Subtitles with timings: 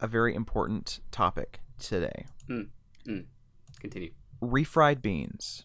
[0.00, 2.26] a very important topic today
[3.80, 4.10] Continue.
[4.42, 5.64] refried beans.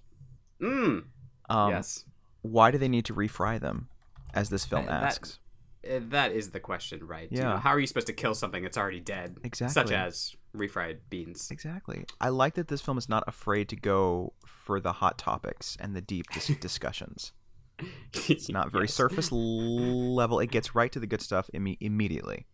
[0.62, 1.04] Mmm.
[1.50, 2.06] Um, yes.
[2.42, 3.88] Why do they need to refry them,
[4.34, 5.40] as this film that- asks?
[5.84, 7.32] Uh, That is the question, right?
[7.32, 7.50] You Yeah.
[7.54, 9.40] know, how are you supposed to kill something that's already dead?
[9.44, 9.74] Exactly.
[9.74, 11.50] Such as refried beans.
[11.50, 12.06] Exactly.
[12.20, 15.96] I like that this film is not afraid to go for the hot topics and
[15.96, 17.34] the deep dis- discussions.
[18.30, 18.94] It's not very Yes.
[18.94, 20.40] surface level.
[20.40, 22.46] It gets right to the good stuff imme- immediately.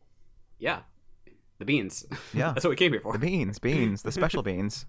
[0.57, 0.83] Yeah.
[1.59, 2.05] The beans.
[2.33, 2.51] Yeah.
[2.53, 3.13] That's what we came here for.
[3.13, 4.85] The beans, beans, the special beans.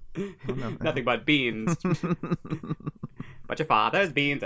[0.80, 1.76] Nothing but beans.
[3.46, 4.42] but your father's beans.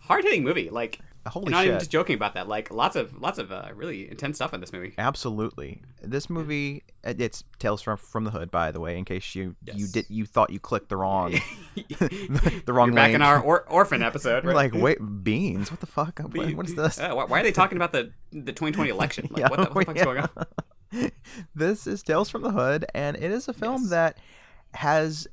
[0.00, 0.70] Hard hitting movie.
[0.70, 2.48] Like, Holy I'm not even just joking about that.
[2.48, 4.94] Like, lots of lots of uh, really intense stuff in this movie.
[4.98, 5.82] Absolutely.
[6.02, 9.56] This movie it- it's Tales from from the Hood by the way in case you
[9.74, 11.32] you did you thought you clicked the wrong
[11.74, 14.44] the wrong You're back in our or- orphan episode.
[14.44, 14.54] Right?
[14.54, 15.70] like, "Wait, beans?
[15.70, 16.18] What the fuck?
[16.18, 19.28] What, Bean- what is this?" Uh, why, are they talking about the the 2020 election?
[19.30, 20.04] Like, Yeah, what the, what the fuck's yeah.
[20.04, 20.28] going
[21.02, 21.10] on?
[21.54, 23.90] this is Tales from the Hood, and it is a film Yes.
[23.90, 24.18] that
[24.74, 25.26] has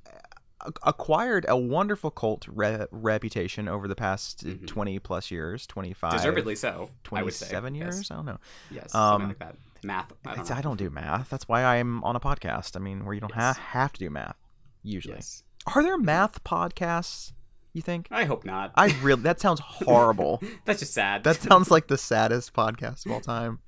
[0.84, 4.68] acquired a wonderful cult re- reputation over the past Mhm.
[4.68, 6.92] 20 plus years, 25, Deservedly so.
[7.12, 7.48] I would say.
[7.48, 7.84] 27 Yes.
[7.96, 8.12] years.
[8.12, 8.38] I don't know.
[8.70, 8.94] Yes.
[8.96, 9.56] Um, something like that.
[9.84, 10.14] Math.
[10.26, 11.30] I don't, I don't do math.
[11.30, 12.76] That's why I'm on a podcast.
[12.76, 13.58] I mean, where you don't Yes.
[13.58, 14.36] ha- have to do math
[14.84, 15.16] usually.
[15.16, 15.44] Yes.
[15.76, 17.32] Are there math podcasts?
[17.74, 18.08] You think?
[18.12, 18.72] I hope not.
[18.76, 19.22] I really.
[19.22, 20.42] That sounds horrible.
[20.66, 21.24] That's just sad.
[21.24, 23.60] that sounds like the saddest podcast of all time.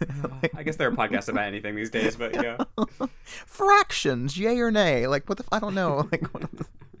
[0.54, 2.58] I guess there are podcasts about anything these days, but yeah.
[3.24, 5.06] Fractions, yay or nay?
[5.06, 5.44] Like what the?
[5.44, 6.06] f- I don't know.
[6.12, 6.50] Like what,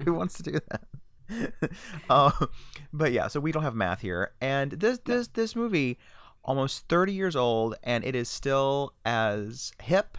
[0.04, 0.82] who wants to do that?
[2.08, 2.30] uh,
[2.92, 5.98] but yeah, so we don't have math here, and this this this movie,
[6.42, 10.16] almost thirty years old, and it is still as hip,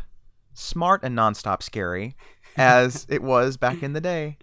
[0.53, 2.16] smart, and nonstop scary
[2.57, 4.38] as it was back in the day.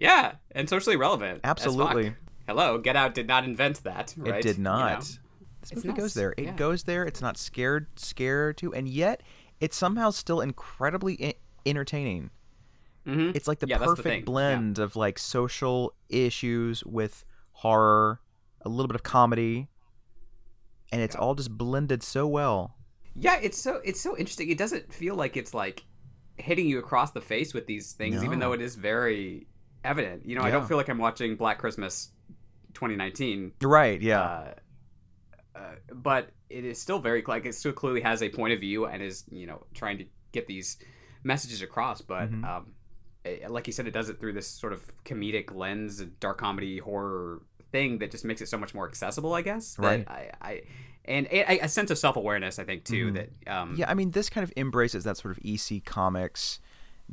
[0.00, 1.40] Yeah, and socially relevant.
[1.44, 2.14] Absolutely.
[2.48, 4.36] Hello, Get Out did not invent that, right?
[4.36, 4.90] It did You not.
[4.92, 4.98] know?
[4.98, 5.18] This
[5.62, 6.34] It's movie not goes there.
[6.36, 6.56] It yeah.
[6.56, 7.04] goes there.
[7.04, 9.22] It's not scared, scared to, and yet
[9.60, 11.34] it's somehow still incredibly I-
[11.66, 12.30] entertaining.
[13.06, 13.36] Mhm.
[13.36, 14.20] It's like the Yeah, that's the perfect.
[14.22, 14.24] Yeah.
[14.24, 18.20] blend of like social issues with horror,
[18.62, 19.68] a little bit of comedy,
[20.92, 21.20] and it's Yeah.
[21.20, 22.76] all just blended so well.
[23.14, 24.48] Yeah, it's so it's so interesting.
[24.50, 25.84] It doesn't feel like it's like
[26.36, 29.46] hitting you across the face with these things, even though it is very
[29.84, 30.26] evident.
[30.26, 32.10] You know, I don't feel like I'm watching Black Christmas
[32.74, 33.52] 2019.
[33.62, 34.00] Right?
[34.00, 34.20] Yeah.
[34.22, 34.54] Uh,
[35.56, 35.60] uh,
[35.92, 39.02] but it is still very like it still clearly has a point of view and
[39.02, 40.78] is you know trying to get these
[41.24, 42.00] messages across.
[42.00, 42.44] But Mhm.
[42.44, 42.72] um,
[43.24, 46.78] it- like you said, it does it through this sort of comedic lens, dark comedy
[46.78, 47.42] horror
[47.72, 49.34] thing that just makes it so much more accessible.
[49.34, 49.78] I guess.
[49.78, 50.06] Right.
[50.08, 50.62] I, I
[51.04, 52.58] and a, a sense of self awareness.
[52.58, 53.14] I think too Mhm.
[53.14, 53.90] that um, yeah.
[53.90, 56.60] I mean, this kind of embraces that sort of EC comics,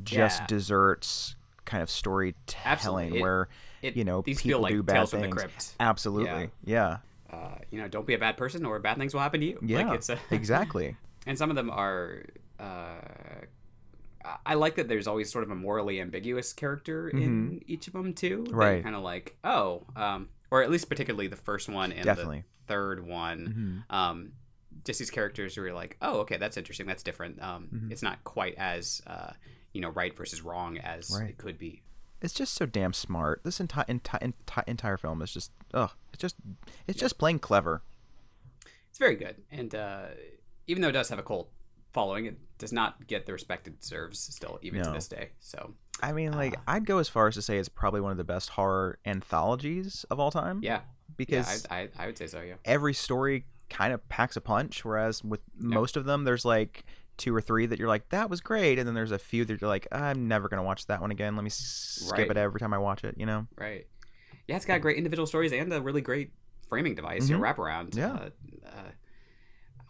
[0.03, 0.47] just Yeah.
[0.47, 1.35] desserts
[1.67, 3.47] kind of storytelling, It- where
[3.83, 5.21] it, you know these people feel like do bad tales things.
[5.21, 5.75] from the crypt.
[5.79, 6.49] Absolutely.
[6.65, 6.97] Yeah.
[7.31, 9.59] Uh, you know, don't be a bad person or bad things will happen to you.
[9.61, 9.83] Yeah.
[9.89, 10.95] like it's a, exactly.
[11.27, 12.23] and some of them are
[12.59, 12.95] uh,
[14.45, 18.13] I- like that there's always sort of a morally ambiguous character in each of them
[18.13, 18.43] too.
[18.43, 18.55] Mm-hmm.
[18.55, 18.83] Right.
[18.83, 22.43] Kind of like, oh, um, or at least particularly the first one and Definitely.
[22.65, 23.83] the third one.
[23.89, 23.93] Mhm.
[23.95, 24.31] Um,
[24.85, 27.41] just these characters who are like, oh, okay, that's interesting, that's different.
[27.41, 27.91] Um, Mhm.
[27.91, 29.31] It's not quite as uh,
[29.73, 31.29] you know, right versus wrong as Right.
[31.31, 31.81] it could be.
[32.21, 33.41] It's just so damn smart.
[33.43, 35.91] This entire enti- enti- entire film is just ugh.
[36.13, 36.35] It's just
[36.87, 37.83] it's just plain clever.
[38.89, 40.07] It's very good, and uh,
[40.65, 41.49] even though it does have a cult
[41.93, 45.29] following, it does not get the respect it deserves still, even to this day.
[45.39, 48.11] So I mean, like Uh, I'd go as far as to say it's probably one
[48.11, 50.61] of the best horror anthologies of all time.
[50.63, 50.81] yeah,
[51.17, 52.41] because yeah, I, I, I would say so.
[52.41, 52.55] Yeah.
[52.65, 54.83] every story kind of packs a punch.
[54.83, 56.83] Whereas with most of them, there's like
[57.17, 59.59] two or three that you're like, that was great, and then there's a few that
[59.61, 61.35] you're like, I'm never gonna watch that one again.
[61.35, 62.29] Let me skip Right.
[62.31, 63.15] it every time I watch it.
[63.17, 63.47] You know?
[63.57, 63.87] Right.
[64.47, 66.31] Yeah, it's got great individual stories and a really great
[66.69, 67.91] framing device, your wraparound.
[67.91, 67.99] Mm-hmm.
[67.99, 68.13] Yeah.
[68.13, 68.29] Uh,
[68.67, 68.91] uh,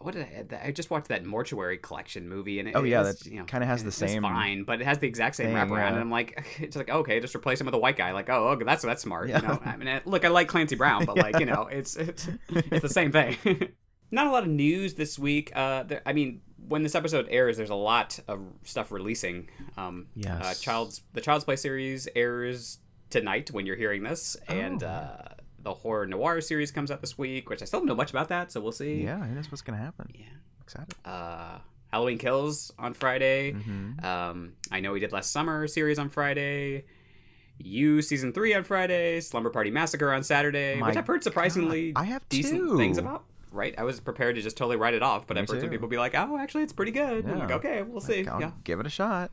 [0.00, 3.24] what did I, I just watched that mortuary collection movie and it, Oh, yeah, that
[3.26, 5.56] you know, kinda has the it's same fine, but it has the exact same thing,
[5.56, 5.88] wraparound, yeah.
[5.88, 8.12] and I'm like, it's like okay, just replace him with a white guy.
[8.12, 9.28] Like, oh, okay, that's that's smart.
[9.28, 9.40] Yeah.
[9.42, 12.28] You know, I mean, look, I like Clancy Brown, but like, you know, it's it's,
[12.48, 13.36] it's the same thing.
[14.10, 15.50] Not a lot of news this week.
[15.54, 19.48] Uh, there, I mean, when this episode airs, there's a lot of stuff releasing.
[19.76, 22.78] Um, uh, Child's the Child's Play series airs
[23.10, 24.86] tonight when you're hearing this, and Oh.
[24.86, 25.28] uh,
[25.60, 28.28] the horror noir series comes out this week, which I still don't know much about
[28.28, 29.02] that, so we'll see.
[29.02, 30.10] Yeah, who knows what's gonna happen?
[30.14, 30.26] Yeah.
[30.62, 30.94] Excited.
[31.04, 31.58] Uh,
[31.90, 33.52] Halloween Kills on Friday.
[33.54, 34.04] Mhm.
[34.04, 36.84] Um, I know we did last summer series on Friday.
[37.56, 39.20] You season three on Friday.
[39.20, 42.76] Slumber Party Massacre on Saturday, My which I've heard surprisingly God, I have decent two.
[42.76, 43.24] things about.
[43.50, 45.70] Right, I was prepared to just totally write it off, but Me I've heard some
[45.70, 48.24] people be like, "Oh, actually, it's pretty good." I'm like, okay, we'll see.
[48.24, 49.30] Like, yeah, give it a shot.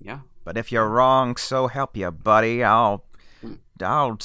[0.00, 0.20] yeah.
[0.44, 2.62] But if you're wrong, so help you, buddy.
[2.64, 3.04] I'll.
[3.82, 4.18] I'll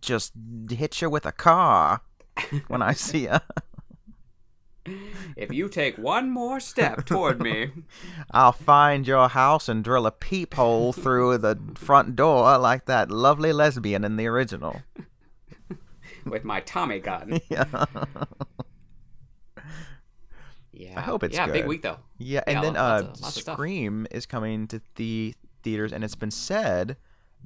[0.00, 0.32] just
[0.70, 2.00] hit you with a car
[2.68, 3.38] when I see you.
[5.36, 7.70] If you take one more step toward me,
[8.30, 13.52] I'll find your house and drill a peephole through the front door like that lovely
[13.52, 14.82] lesbian in the original.
[16.26, 17.40] With my Tommy gun.
[17.48, 17.64] yeah.
[20.72, 21.46] Yeah, I hope it's yeah.
[21.46, 21.98] Big week though.
[22.18, 23.40] Yeah, and Yeah, then lots uh, of- lots.
[23.40, 26.96] Scream is coming to the theaters, and it's been said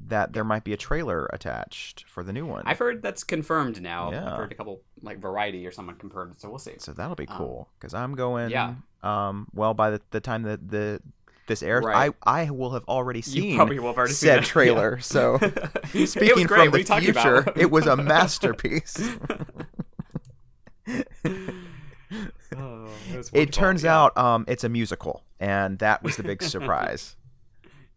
[0.07, 2.63] that there might be a trailer attached for the new one.
[2.65, 4.13] I've heard that's confirmed now.
[4.13, 4.31] Yeah.
[4.33, 6.75] I've heard a couple like Variety or someone confirmed, so we'll see.
[6.79, 8.51] So that'll be Um, cool because I'm going.
[8.51, 8.75] yeah.
[9.03, 9.49] Um.
[9.53, 11.03] Well, by the, the time that the
[11.49, 12.13] this airs, Right.
[12.27, 14.45] I I will have already seen You probably will have already said it.
[14.55, 14.97] trailer.
[14.97, 15.03] Yeah.
[15.03, 17.59] So It was speaking from What are you the future, about?
[17.59, 18.97] it was a masterpiece.
[22.57, 23.99] Oh, it was it wonderful, turns yeah.
[23.99, 27.15] out um it's a musical, and that was the big surprise.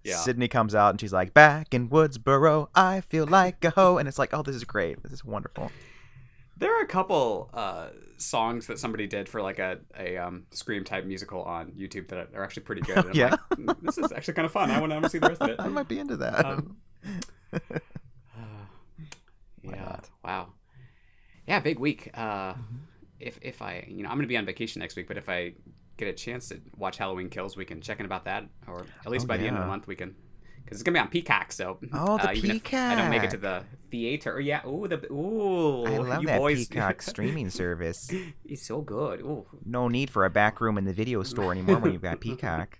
[0.04, 0.16] Yeah.
[0.18, 4.08] Sydney comes out and she's like, "Back in Woodsboro, I feel like a hoe," and
[4.10, 5.02] it's like, "Oh, this is great.
[5.04, 5.72] This is wonderful."
[6.62, 7.88] There are a couple uh,
[8.18, 12.30] songs that somebody did for like a, a um, scream type musical on YouTube that
[12.36, 13.04] are actually pretty good.
[13.16, 13.32] Yeah.
[13.32, 14.70] like, "Mm, this is actually kind of fun.
[14.70, 15.56] I want to see the rest of it.
[15.60, 16.46] I might be into that.
[16.46, 16.78] Um,
[19.64, 19.98] yeah.
[20.24, 20.50] Wow.
[21.48, 22.10] Yeah, big week.
[22.14, 22.76] Uh, Mm-hmm.
[23.20, 25.54] If if I you know I'm gonna be on vacation next week, but if I
[25.98, 29.12] get a chance to watch Halloween Kills, we can check in about that, or at
[29.12, 30.16] least Oh, by the end of the month we can.
[30.64, 33.30] Because it's gonna be on Peacock, so Oh, the uh, if I don't make it
[33.32, 34.36] to the theater.
[34.38, 36.68] Oh, yeah, ooh, the ooh, I love you that boys.
[36.68, 38.10] Peacock streaming service.
[38.46, 39.22] It's so good.
[39.22, 39.46] Ooh.
[39.66, 42.80] No need for a back room in the video store anymore when you've got Peacock.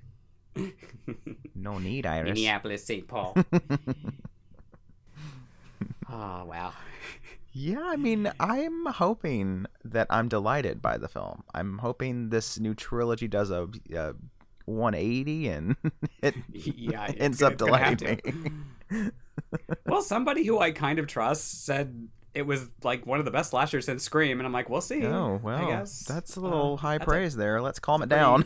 [1.56, 2.30] No need, Iris.
[2.30, 3.08] Minneapolis, St.
[3.08, 3.36] Paul.
[6.10, 6.74] oh wow.
[7.54, 11.44] Yeah, I mean, I'm hoping that I'm delighted by the film.
[11.54, 14.14] I'm hoping this new trilogy does a, a
[14.66, 15.76] 180 and
[16.24, 18.20] it Yeah, ends up it's gonna have delighting
[18.90, 19.10] me.
[19.86, 23.50] Well, somebody who I kind of trust said it was like one of the best
[23.50, 25.06] slashers since Scream, and I'm like, we'll see.
[25.06, 27.62] Oh, well, I guess that's a Uh, little high that's a praise there.
[27.62, 28.46] Let's calm it pretty- down.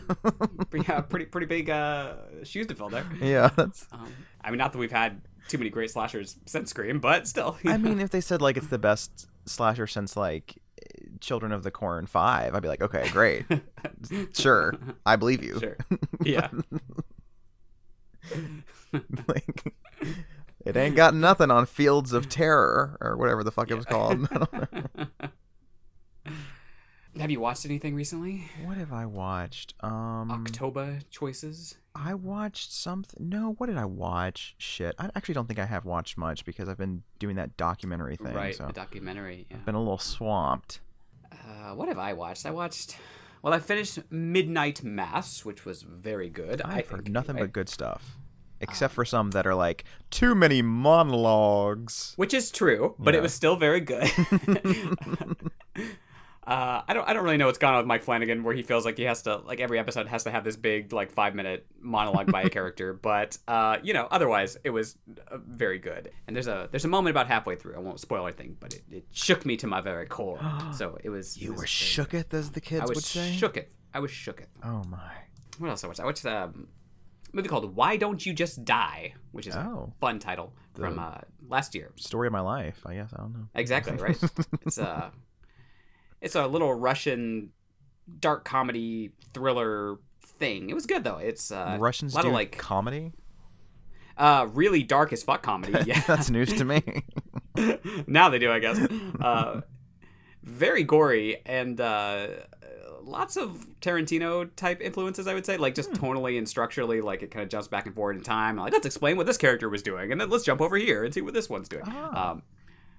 [0.88, 3.06] yeah, pretty pretty big uh, shoes to fill there.
[3.21, 3.88] yeah, that's.
[3.92, 4.12] Um,
[4.42, 7.57] I mean, not that we've had too many great slashers since Scream, but still.
[7.65, 10.56] I mean, if they said like it's the best slasher since like
[11.19, 13.45] Children of the Corn 5, I'd be like, okay, great.
[14.33, 14.74] sure.
[15.06, 15.59] I believe you.
[15.59, 15.77] sure.
[16.24, 16.50] Yeah.
[19.27, 19.74] like
[20.65, 24.27] it ain't got nothing on Fields of Terror or whatever the fuck it was called.
[27.19, 28.44] Have you watched anything recently?
[28.65, 29.73] what have I watched?
[29.79, 31.77] Um October choices.
[31.95, 33.29] I watched something.
[33.29, 34.53] No, what did I watch?
[34.57, 34.95] Shit.
[35.00, 38.33] I actually don't think I have watched much because I've been doing that documentary thing.
[38.33, 39.47] right, So the documentary.
[39.50, 39.57] Yeah.
[39.57, 40.81] I've been a little swamped.
[41.31, 42.45] Uh, what have I watched?
[42.45, 42.97] I watched.
[43.41, 46.62] Well, I finished Midnight Mass, which was very good.
[46.65, 47.47] I I've heard nothing anyway.
[47.47, 48.17] but good stuff.
[48.69, 52.13] Except for some that are like too many monologues.
[52.17, 53.19] which is true, but Yeah.
[53.19, 54.03] it was still very good.
[56.47, 58.62] uh, I don't I don't really know what's gone on with Mike Flanagan, where he
[58.62, 61.34] feels like he has to like every episode has to have this big like five
[61.36, 62.93] minute monologue by a character.
[62.93, 64.95] But uh, you know, otherwise it was
[65.31, 66.12] uh, very good.
[66.27, 67.75] And there's a there's a moment about halfway through.
[67.75, 70.39] I won't spoil anything, but it, it shook me to my very core.
[70.74, 71.38] So it was.
[71.38, 73.36] You it was were shooketh, as the kids I was would say.
[73.39, 73.67] shooketh.
[73.93, 74.48] I was shooketh.
[74.63, 75.12] Oh my.
[75.57, 76.00] What else I watched?
[76.01, 76.67] I watched um,
[77.36, 79.92] movie called Why Don't You Just Die, which is Oh.
[79.96, 81.92] a fun title from uh, last year.
[81.96, 83.12] Story of my life, I guess.
[83.13, 83.48] I don't know.
[83.56, 84.18] Exactly right.
[84.65, 85.12] it's a
[86.22, 87.51] it's a little Russian
[88.20, 89.98] dark comedy thriller
[90.39, 90.70] thing.
[90.70, 91.18] It was good though.
[91.18, 93.12] It's uh, Russians a lot of like comedy.
[94.18, 95.74] uh, really dark as fuck comedy.
[95.86, 96.82] Yeah, That's news to me.
[98.08, 98.80] now they do, I guess.
[99.20, 99.62] Uh,
[100.44, 102.27] very gory and uh,
[103.05, 105.27] lots of Tarantino type influences.
[105.27, 105.95] I would say, like just Hmm.
[106.05, 108.57] tonally and structurally, like it kind of jumps back and forward in time.
[108.57, 111.13] Like let's explain what this character was doing, and then let's jump over here and
[111.13, 111.83] see what this one's doing.
[111.85, 112.31] Ah.
[112.31, 112.43] Um,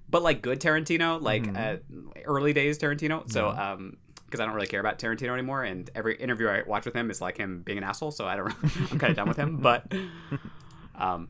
[0.09, 1.57] but like good Tarantino, like Mhm.
[1.57, 3.31] uh, early days Tarantino.
[3.31, 6.85] So um, because I don't really care about Tarantino anymore, and every interview I watch
[6.85, 8.11] with him is like him being an asshole.
[8.13, 8.53] So I don't.
[8.93, 9.93] I'm kind of done with him, but
[10.95, 11.29] um,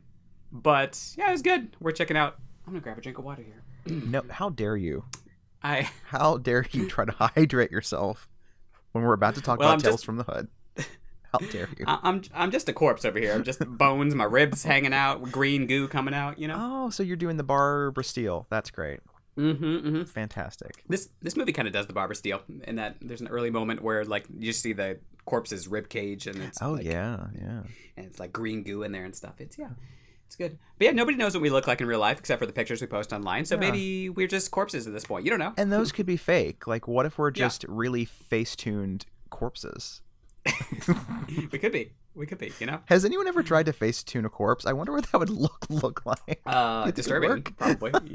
[0.52, 1.76] but yeah, it was good.
[1.80, 2.36] We're checking out.
[2.66, 3.62] I'm gonna grab a drink of water here.
[4.06, 5.04] no, how dare you?
[5.62, 8.28] I How dare you try to hydrate yourself
[8.96, 10.48] when we're about to talk Well, about I'm Tales just- from the Hood?
[11.32, 11.84] How dare you?
[11.86, 13.32] I- I'm I'm just a corpse over here.
[13.34, 16.38] I'm just bones, my ribs hanging out, green goo coming out.
[16.38, 16.56] You know.
[16.58, 18.46] Oh, so you're doing the Barbara Steele.
[18.50, 19.00] That's great.
[19.38, 19.64] Mm-hmm.
[19.64, 20.02] mm-hmm.
[20.04, 20.82] Fantastic.
[20.88, 23.82] This this movie kind of does the Barbara Steele in that there's an early moment
[23.82, 27.62] where like you see the corpse's rib cage, and it's Oh like, yeah, yeah.
[27.96, 29.34] and it's like green goo in there and stuff.
[29.40, 29.70] It's yeah,
[30.26, 30.58] it's good.
[30.78, 32.80] But yeah, nobody knows what we look like in real life except for the pictures
[32.80, 33.44] we post online.
[33.44, 33.60] So Yeah.
[33.60, 35.24] maybe we're just corpses at this point.
[35.24, 35.54] You don't know.
[35.56, 36.66] And those could be fake.
[36.66, 37.44] Like, what if we're Yeah.
[37.46, 40.02] just really face-tuned corpses?
[41.52, 41.92] we could be.
[42.14, 42.52] We could be.
[42.60, 42.80] You know.
[42.86, 44.64] Has anyone ever tried to face-tune a corpse?
[44.66, 46.40] I wonder what that would look look like.
[46.46, 47.92] Uh, think it would disturbing, probably.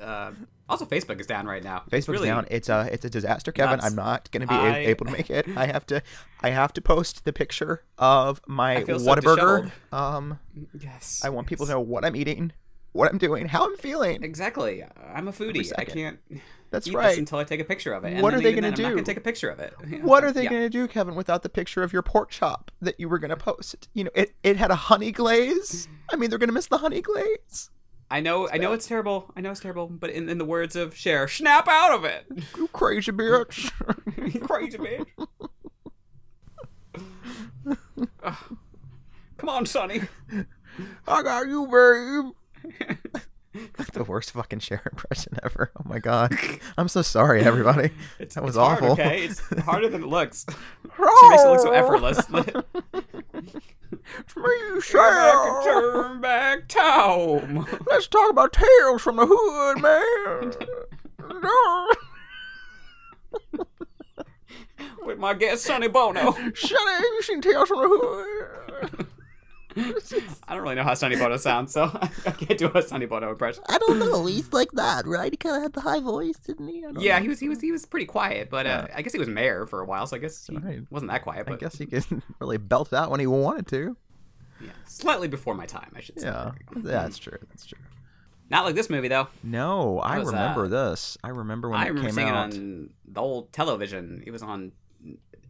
[0.00, 0.04] yeah.
[0.04, 0.32] uh,
[0.70, 1.82] also, Facebook is down right now.
[1.90, 2.46] Facebook's really, down.
[2.50, 3.76] It's a it's a disaster, Kevin.
[3.78, 3.86] nuts.
[3.86, 5.46] I'm not going to be I- a- able to make it.
[5.56, 6.02] I have to
[6.42, 9.70] I have to post the picture of my feel so Whataburger.
[9.92, 10.38] Um,
[10.78, 11.20] Yes.
[11.24, 12.52] I want people to know what I'm eating,
[12.92, 14.22] what I'm doing, how I'm feeling.
[14.22, 14.84] Exactly.
[15.14, 15.70] I'm a foodie.
[15.76, 16.18] I can't
[16.70, 17.18] That's right.
[17.18, 18.12] until I take a picture of it.
[18.14, 18.94] And What are they gonna then, I'm not do?
[18.96, 19.74] gonna take a picture of it.
[19.88, 19.98] Yeah.
[20.02, 20.50] What are they Yeah.
[20.50, 23.30] going to do, Kevin, without the picture of your pork chop that you were going
[23.30, 23.88] to post?
[23.94, 25.88] You know, it, it had a honey glaze.
[26.12, 27.70] I mean, they're going to miss the honey glaze.
[28.10, 28.48] I know.
[28.50, 29.30] I know it's terrible.
[29.36, 29.86] I know it's terrible.
[29.86, 32.26] But in, in the words of Cher, snap out of it.
[32.56, 33.70] You crazy bitch.
[34.34, 35.06] you Crazy bitch.
[39.38, 40.02] Come on, Sonny.
[41.06, 42.34] I got you, babe.
[43.94, 45.72] the worst fucking Cher impression ever.
[45.76, 46.36] Oh my god.
[46.78, 47.90] I'm so sorry, everybody.
[48.18, 48.92] It's, That was it's hard, awful.
[48.92, 50.46] okay, it's harder than it looks.
[50.84, 52.18] She makes it look so effortless.
[52.18, 52.42] It's me,
[54.32, 54.42] Turn
[54.82, 55.64] back, Cheryl.
[55.64, 57.66] turn back Tom.
[57.86, 60.52] Let's talk about tales from the hood, man.
[65.04, 66.32] With my guest Sonny Bono.
[66.54, 69.06] Shut up, you seen tales from the hood.
[69.76, 71.84] I don't really know how Sonny Bono sounds, so
[72.26, 73.62] I can't do a Sonny Bono impression.
[73.68, 74.26] I don't know.
[74.26, 75.32] He's like that, right?
[75.32, 76.78] He kind of had the high voice, didn't he?
[76.84, 77.22] I don't Yeah, know.
[77.22, 79.66] he was he was he was pretty quiet, but uh, I guess he was mayor
[79.66, 80.80] for a while, so I guess he Right.
[80.90, 81.48] wasn't that quiet.
[81.48, 82.04] I guess he could
[82.40, 83.96] really belt it out when he wanted to.
[84.60, 86.26] yeah, slightly before my time, I should say.
[86.26, 87.38] Yeah, that's true.
[87.48, 87.78] That's true.
[88.50, 89.28] Not like this movie though.
[89.44, 91.16] No, I was, remember uh, this.
[91.22, 92.50] I remember when I it remember came seeing out.
[92.52, 94.24] it on the old television.
[94.26, 94.72] It was on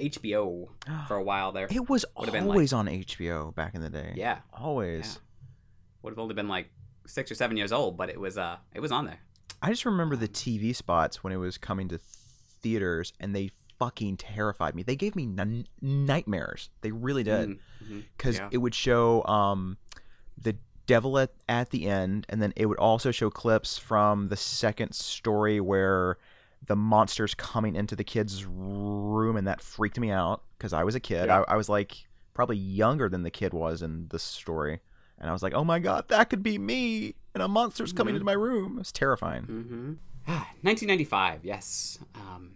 [0.00, 0.68] HBO
[1.08, 1.66] for a while there.
[1.70, 4.12] It was Would've been like- always on HBO back in the day.
[4.16, 5.18] Yeah, always.
[6.02, 6.70] would have only been like
[7.06, 9.20] six or seven years old, but it was uh it was on there.
[9.62, 11.98] I just remember the TV spots when it was coming to
[12.62, 14.82] theaters, and they fucking terrified me.
[14.82, 16.70] They gave me n- nightmares.
[16.82, 17.58] They really did.
[17.84, 18.48] Mhm, Because yeah.
[18.50, 19.76] it would show um,
[20.36, 24.36] the devil at, at the end, and then it would also show clips from the
[24.36, 26.16] second story where
[26.66, 30.94] the monster's coming into the kid's room, and that freaked me out because I was
[30.94, 31.26] a kid.
[31.26, 31.40] Yeah.
[31.48, 34.80] I, I was like probably younger than the kid was in this story.
[35.18, 38.12] And I was like, oh my god, that could be me, and a monster's coming
[38.12, 38.16] Mhm.
[38.18, 38.78] into my room.
[38.78, 39.42] It's terrifying.
[39.42, 39.92] Mm-hmm.
[40.62, 41.98] 1995, yes.
[42.14, 42.52] Um,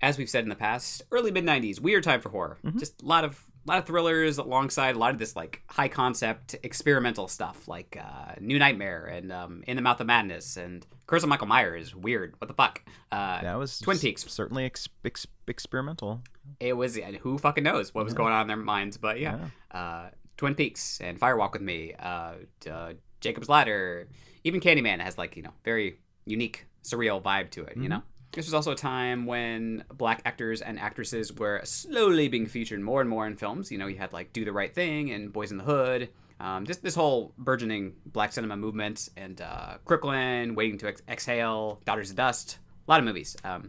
[0.00, 2.58] as we've said in the past, early mid 90s, weird time for horror.
[2.64, 2.78] Mhm.
[2.78, 6.56] Just a lot of lot of thrillers alongside a lot of this like high concept
[6.62, 11.22] experimental stuff like uh, New Nightmare and um, In the Mouth of Madness and Curse
[11.24, 11.94] of Michael Myers.
[11.94, 12.34] Weird.
[12.38, 12.82] What the fuck?
[13.12, 14.24] Uh, That was Twin Peaks.
[14.28, 16.22] certainly ex- ex- experimental.
[16.58, 18.18] It was and who fucking knows what was Yeah.
[18.18, 19.38] going on in their minds, but yeah.
[19.70, 22.32] Uh, Twin Peaks and Fire Walk with Me, uh,
[22.70, 24.08] uh, Jacob's Ladder,
[24.42, 27.76] even Candyman has like you know very unique surreal vibe to it.
[27.76, 27.88] You Mhm.
[27.90, 28.02] know,
[28.32, 33.00] this was also a time when black actors and actresses were slowly being featured more
[33.00, 33.70] and more in films.
[33.72, 36.10] You know, you had like Do the Right Thing and Boyz n the Hood.
[36.38, 41.80] Um, just this whole burgeoning black cinema movement and uh, Crooklyn, Waiting to Ex- Exhale,
[41.84, 42.58] Daughters of Dust,
[42.88, 43.36] a lot of movies.
[43.44, 43.68] Um,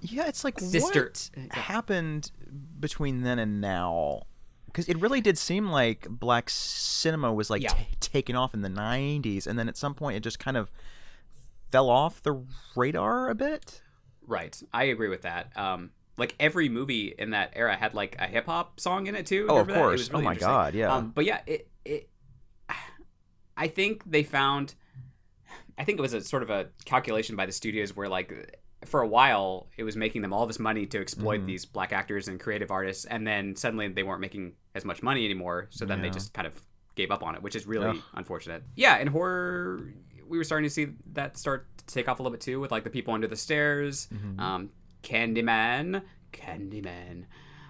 [0.00, 2.32] Yeah, it's like Sister- what happened
[2.80, 4.22] between then and now?
[4.66, 7.68] Because it really did seem like black cinema was like Yeah.
[7.70, 10.70] ta taken off in the '90s, and then at some point it just kind of
[11.70, 12.44] fell off the
[12.76, 13.82] radar a bit.
[14.28, 14.60] Right.
[14.72, 15.50] I agree with that.
[15.56, 19.26] Um, like every movie in that era had like a hip hop song in it
[19.26, 19.46] too.
[19.48, 19.78] Oh, of Remember that?
[19.78, 19.98] It course.
[20.00, 20.94] was really oh my god, yeah.
[20.94, 22.10] Um, but yeah, it it.
[23.56, 24.74] I think they found.
[25.76, 29.00] I think it was a sort of a calculation by the studios where like for
[29.00, 31.46] a while it was making them all this money to exploit Mhm.
[31.46, 35.24] these black actors and creative artists, and then suddenly they weren't making as much money
[35.24, 35.66] anymore.
[35.70, 36.60] So then they just kind of
[36.94, 37.98] gave up on it, which is really Ugh.
[38.14, 38.62] unfortunate.
[38.76, 39.88] Yeah, in horror,
[40.28, 42.70] we were starting to see that start to take off a little bit too, with
[42.70, 44.38] like the people under the stairs, Mhm.
[44.40, 44.70] um,
[45.02, 47.24] Candyman, Candyman,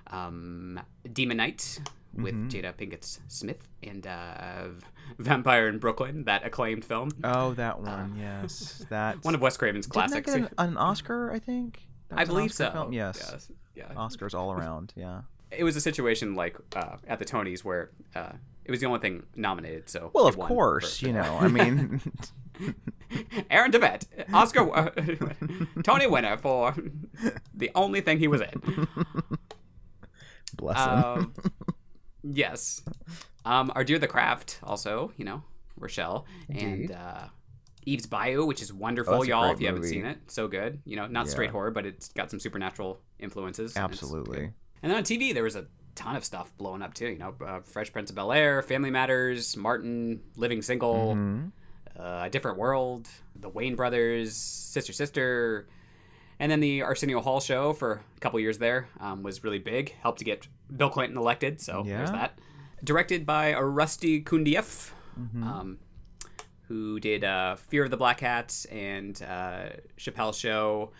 [0.09, 0.81] um,
[1.13, 1.81] Demon Knight
[2.15, 2.51] with Mhm.
[2.51, 4.69] Jada Pinkett Smith, and uh,
[5.19, 8.17] Vampire in Brooklyn, that acclaimed film, oh, that one.
[8.19, 10.33] yes, that uh, one of Wes Craven's classics.
[10.33, 11.31] that get an, an Oscar?
[11.33, 11.87] I think.
[12.11, 12.71] I believe so.
[12.71, 12.93] film?
[12.93, 13.19] Yes.
[13.33, 13.53] yes.
[13.75, 13.93] Yeah.
[13.95, 14.93] Oscars all around.
[14.97, 15.21] Yeah.
[15.51, 18.33] It was a situation like uh, at the Tonys where uh,
[18.65, 19.89] it was the only thing nominated.
[19.91, 21.37] So Well, of course, you know.
[21.41, 22.01] I mean,
[23.51, 24.91] Aaron Tveit, Oscar, uh,
[25.83, 26.75] Tony winner for
[27.55, 28.87] the only thing he was in.
[30.57, 31.05] bless him.
[31.05, 31.35] Um,
[32.23, 32.83] yes.
[33.45, 35.43] Um, our dear the craft also, you know,
[35.79, 37.29] Rochelle, and uh,
[37.87, 39.51] Eve's Bayou, which is wonderful, Oh, y'all.
[39.53, 40.81] If you haven't seen it, so good.
[40.85, 41.33] You know, not Yeah.
[41.33, 43.77] straight horror, but it's got some supernatural influences.
[43.77, 44.39] Absolutely.
[44.39, 44.53] good.
[44.83, 47.09] And then on TV, there was a ton of stuff blowing up too.
[47.09, 51.53] You know, uh, Fresh Prince of Bel Air, Family Matters, Martin, Living Single, Mhm.
[51.99, 53.09] Uh, A Different World,
[53.41, 55.67] The Wayans Brothers, Sister Sister,
[56.39, 59.93] and then the Arsenio Hall show for a couple years there um, was really big.
[60.03, 62.39] Helped to get Bill Clinton elected, so there's that.
[62.85, 65.43] Directed by a Rusty Cundieff, Mhm.
[65.43, 65.79] um,
[66.69, 70.93] who did uh, Fear of the Black Hats and uh, Chappelle's Show,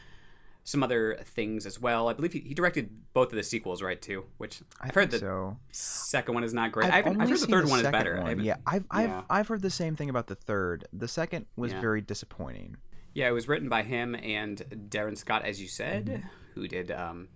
[0.69, 2.09] some other things as well.
[2.09, 4.01] I believe he, he directed both of the sequels, right?
[4.03, 5.57] Too, which I've heard the so.
[5.73, 6.89] second one is not great.
[6.89, 8.21] I've, I haven't, I've heard the third one is better.
[8.21, 8.41] One.
[8.45, 9.23] Yeah, I've I've yeah.
[9.31, 10.87] I've heard the same thing about the third.
[10.93, 11.81] The second was Yeah.
[11.81, 12.77] very disappointing.
[13.15, 16.29] Yeah, it was written by him and Darin Scott, as you said, Mm-hmm.
[16.55, 17.29] who did um,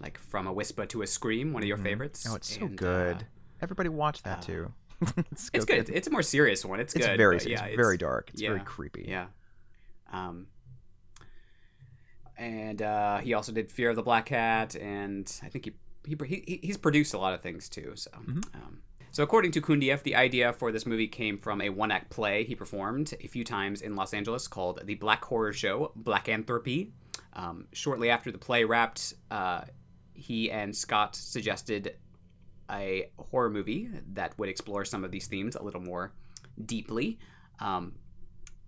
[0.00, 2.24] like From a Whisper to a Scream, one of your favorites.
[2.30, 3.16] Oh, it's so And, good.
[3.16, 3.20] uh,
[3.62, 4.72] Everybody watch that uh, too.
[5.32, 5.90] it's, it's good.
[5.90, 6.78] It's a more serious one.
[6.78, 7.16] It's, It's good.
[7.18, 8.30] very but it's yeah, very dark.
[8.32, 9.06] It's very creepy.
[9.08, 9.26] Yeah.
[10.12, 10.46] Um,
[12.36, 15.72] and uh, he also did Fear of the Black Cat, and I think he,
[16.06, 16.16] he,
[16.46, 17.92] he he's produced a lot of things too.
[17.94, 18.38] So, Mm-hmm.
[18.54, 18.78] um,
[19.12, 22.54] so according to Cundieff, the idea for this movie came from a one-act play he
[22.54, 26.90] performed a few times in Los Angeles called the Black Horror Show, Blackanthropy.
[27.32, 29.62] Um, shortly after the play wrapped, uh,
[30.12, 31.96] he and Scott suggested
[32.70, 36.12] a horror movie that would explore some of these themes a little more
[36.64, 37.18] deeply.
[37.60, 37.94] Um,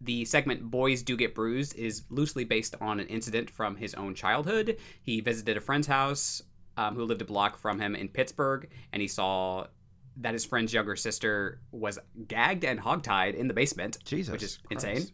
[0.00, 4.14] the segment Boys Do Get Bruised is loosely based on an incident from his own
[4.14, 4.76] childhood.
[5.02, 6.42] He visited a friend's house
[6.76, 9.66] um, who lived a block from him in Pittsburgh, and he saw
[10.20, 14.56] that his friend's younger sister was gagged and hogtied in the basement, Jesus which is
[14.58, 14.84] Christ.
[14.86, 15.08] insane.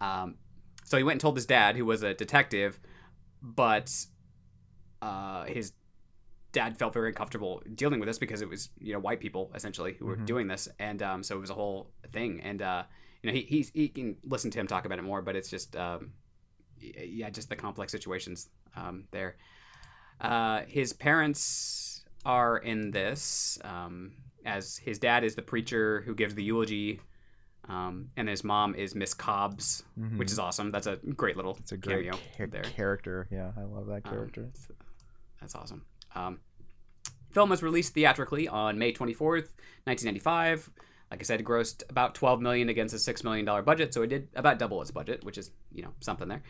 [0.00, 0.34] Um,
[0.84, 2.78] so he went and told his dad, who was a detective,
[3.42, 3.90] but
[5.02, 5.72] uh, his
[6.52, 9.94] dad felt very uncomfortable dealing with this because it was you know white people essentially
[9.98, 10.26] who were Mhm.
[10.26, 12.40] doing this, and um, so it was a whole thing.
[12.40, 12.84] And uh,
[13.22, 15.48] you know he he's, he can listen to him talk about it more, but it's
[15.50, 16.12] just um,
[16.80, 19.36] yeah, just the complex situations um, there.
[20.20, 24.12] Uh, his parents are in this, um,
[24.44, 27.00] as his dad is the preacher who gives the eulogy,
[27.68, 30.18] um, and his mom is Miss Cobbs, Mhm.
[30.18, 30.70] which is awesome.
[30.70, 32.62] That's a great little It's a great cameo there.
[32.62, 33.28] character.
[33.30, 34.50] Yeah, I love that Um, character.
[35.40, 35.84] that's awesome.
[36.14, 36.40] Um,
[37.30, 39.54] film was released theatrically on May 24th,
[39.86, 40.70] 1995.
[41.10, 44.08] Like I said, grossed about 12 million against a six million dollar budget, so it
[44.08, 46.42] did about double its budget, which is you know something there.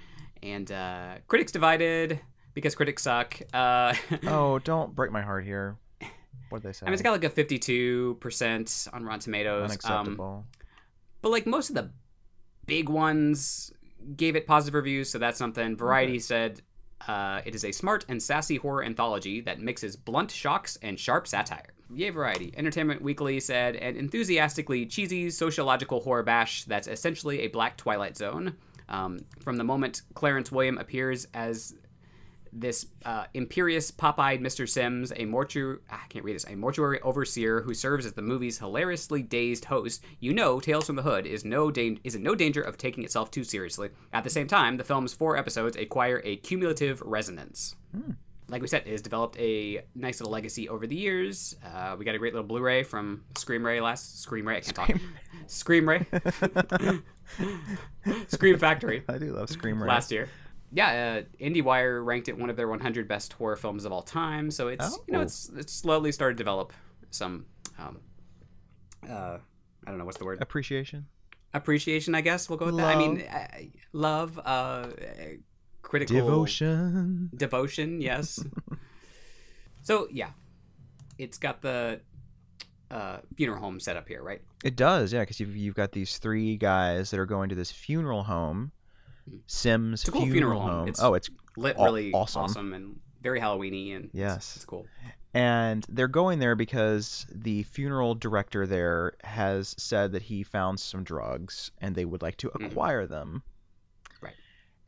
[0.42, 2.21] And uh, critics divided
[2.55, 3.38] because critics suck.
[3.53, 3.95] Uh,
[4.27, 5.77] oh, don't break my heart here.
[6.49, 6.87] What did they say?
[6.87, 9.62] I mean, it's got like a 52% on Rotten Tomatoes.
[9.62, 10.47] Um, unacceptable.
[11.21, 11.90] but like most of the
[12.66, 13.73] big ones
[14.16, 15.77] gave it positive reviews, so that's something.
[15.77, 16.62] Variety said
[17.07, 21.27] uh, it is a smart and sassy horror anthology that mixes blunt shocks and sharp
[21.27, 21.73] satire.
[21.95, 22.53] Yay, Variety.
[22.57, 28.57] Entertainment Weekly said an enthusiastically cheesy sociological horror bash that's essentially a black Twilight Zone.
[28.88, 31.75] Um, from the moment Clarence William appears as
[32.61, 34.69] this uh, imperious pop-eyed Mr.
[34.69, 38.59] Simms, a mortuary I can't read this, a mortuary overseer who serves as the movie's
[38.59, 40.03] hilariously dazed host.
[40.21, 43.05] You know, Tales from the Hood is no da- is in no danger of taking
[43.05, 43.90] itself too seriously.
[44.12, 47.77] At the same time, the film's four episodes acquire a cumulative resonance.
[48.49, 51.57] Like we said, it has developed a nice little legacy over the years.
[51.64, 54.59] Uh, we got a great little Blu-ray from Scream Ray last Scream Ray.
[54.59, 54.90] I can't talk.
[55.49, 56.07] Scream Ray.
[58.29, 59.88] Scream Factory I do love Scream Ray.
[59.88, 60.29] last year.
[60.72, 64.50] Yeah, uh, IndieWire ranked it one of their 100 best horror films of all time.
[64.50, 65.22] So it's you know Oh.
[65.22, 66.72] it's it's slowly started to develop
[67.11, 67.46] some
[67.79, 67.98] um,
[69.09, 69.38] uh,
[69.87, 71.07] I don't know what's the word Appreciation.
[71.55, 72.14] appreciation.
[72.14, 72.96] I guess we'll go with that.
[72.96, 73.24] I mean,
[73.92, 74.38] Love.
[74.38, 74.92] uh, love, uh,
[75.83, 77.31] critical Devotion.
[77.37, 78.00] devotion.
[78.00, 78.42] Yes.
[79.83, 80.31] so yeah,
[81.18, 82.00] it's got the
[82.90, 84.42] uh, funeral home set up here, right?
[84.64, 87.70] It does, yeah, because you've you've got these three guys that are going to this
[87.70, 88.72] funeral home,
[89.47, 90.71] Simms It's a cool funeral, funeral home.
[90.71, 90.89] home.
[90.89, 92.43] It's oh, it's Lit Aw- really awesome.
[92.43, 92.73] awesome.
[92.75, 94.57] and very Halloweeny and Yes.
[94.57, 94.87] it's cool.
[95.35, 101.03] and they're going there because the funeral director there has said that he found some
[101.05, 102.67] drugs and they would like to Mhm.
[102.67, 103.43] acquire them.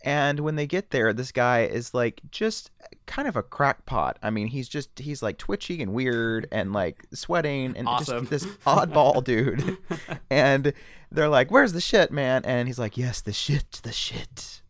[0.03, 2.71] And when they get there, this guy is like just
[3.07, 4.17] kind of a crackpot.
[4.23, 8.27] I mean, he's just he's like twitchy and weird and like sweating and Awesome.
[8.27, 9.77] just this oddball dude.
[10.31, 10.73] And
[11.11, 14.63] they're like, "Where's the shit, man?" And he's like, "Yes, the shit, the shit."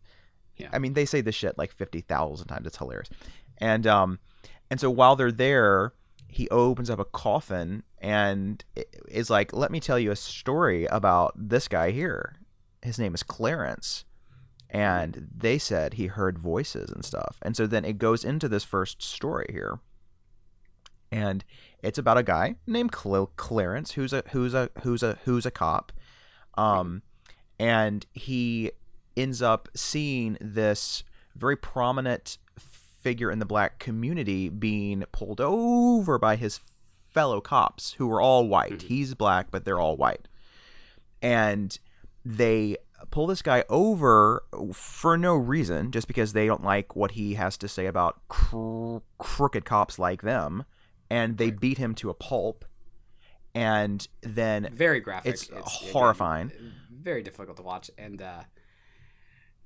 [0.57, 0.69] Yeah.
[0.73, 2.67] I mean, they say the shit like fifty thousand times.
[2.67, 3.11] It's hilarious.
[3.59, 4.19] And um,
[4.71, 5.93] and so while they're there,
[6.29, 8.65] he opens up a coffin and
[9.09, 12.37] is like, "Let me tell you a story about this guy here.
[12.83, 14.05] His name is Clarence."
[14.71, 17.39] And they said he heard voices and stuff.
[17.43, 19.81] And so then it goes into this first story here.
[21.11, 21.43] And
[21.83, 25.51] it's about a guy named Cl- Clarence who's a who's a who's a who's a
[25.51, 25.91] cop.
[26.57, 27.03] Um
[27.59, 28.73] and he
[29.17, 31.03] ends up seeing this
[31.35, 36.61] very prominent figure in the black community being pulled over by his
[37.15, 38.79] fellow cops who are all white.
[38.79, 38.83] Mhm.
[38.83, 40.29] He's black, but they're all white.
[41.23, 41.77] And
[42.25, 42.77] they
[43.11, 47.57] pull this guy over for no reason, just because they don't like what he has
[47.59, 50.65] to say about cr- crooked cops like them.
[51.11, 51.61] And they Right.
[51.61, 52.65] beat him to a pulp.
[53.55, 55.33] And then very graphic.
[55.35, 56.53] It's again, horrifying.
[56.93, 58.43] very difficult to watch, and uh,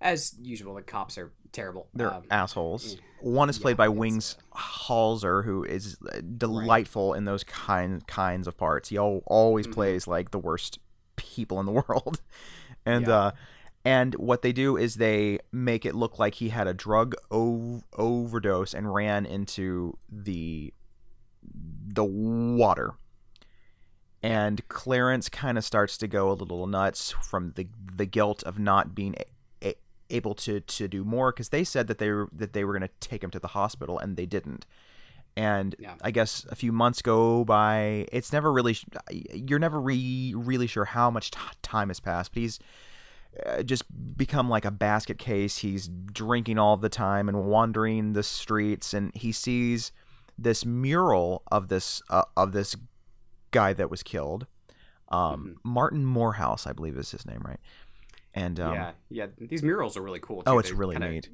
[0.00, 1.88] as usual, the cops are terrible.
[1.94, 2.96] They're Um, assholes.
[3.20, 8.06] One is played Yeah, by it's, Wings Hauser, who is uh, delightful in those kind
[8.06, 8.88] kinds of parts.
[8.88, 9.72] He al- always Mhm.
[9.74, 10.78] plays like the worst
[11.16, 12.20] people in the world,
[12.86, 13.14] and Yeah.
[13.16, 13.30] uh,
[13.84, 17.82] and what they do is they make it look like he had a drug o-
[17.94, 20.72] overdose and ran into the
[21.44, 22.94] the water.
[24.22, 28.58] And Clarence kind of starts to go a little nuts from the the guilt of
[28.58, 29.16] not being
[29.62, 29.76] a- a-
[30.10, 32.88] able to to do more because they said that they were that they were going
[32.88, 34.64] to take him to the hospital and they didn't.
[35.36, 35.94] And Yeah.
[36.02, 38.06] I guess a few months go by.
[38.12, 38.76] It's never really
[39.32, 42.32] you're never re- really sure how much t- time has passed.
[42.34, 42.58] But he's
[43.46, 43.84] uh, just
[44.16, 45.58] become like a basket case.
[45.58, 49.90] He's drinking all the time and wandering the streets, and he sees
[50.38, 52.76] this mural of this uh, of this
[53.52, 54.46] guy that was killed.
[55.08, 57.60] Um, Martin Moorehouse, I believe is his name, right?
[58.34, 59.26] And um, yeah, yeah.
[59.38, 60.42] These murals are really cool.
[60.42, 60.50] Too.
[60.50, 61.28] Oh, it's They're really neat.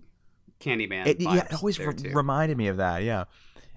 [0.61, 1.07] Candyman.
[1.07, 3.03] it, yeah, it always re- reminded me of that.
[3.03, 3.25] Yeah.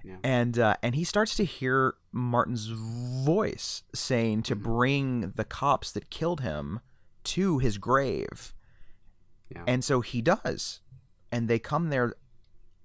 [0.04, 0.16] Yeah.
[0.24, 4.62] And uh, and he starts to hear Martin's voice saying to Mhm.
[4.62, 6.80] bring the cops that killed him
[7.24, 8.52] to his grave.
[9.48, 9.62] Yeah.
[9.66, 10.80] And so he does.
[11.30, 12.14] And they come there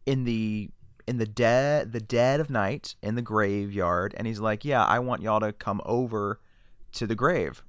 [0.06, 0.70] in the
[1.08, 5.00] in the dead the dead of night in the graveyard and he's like, "Yeah, I
[5.00, 6.40] want y'all to come over
[6.94, 7.64] to the grave."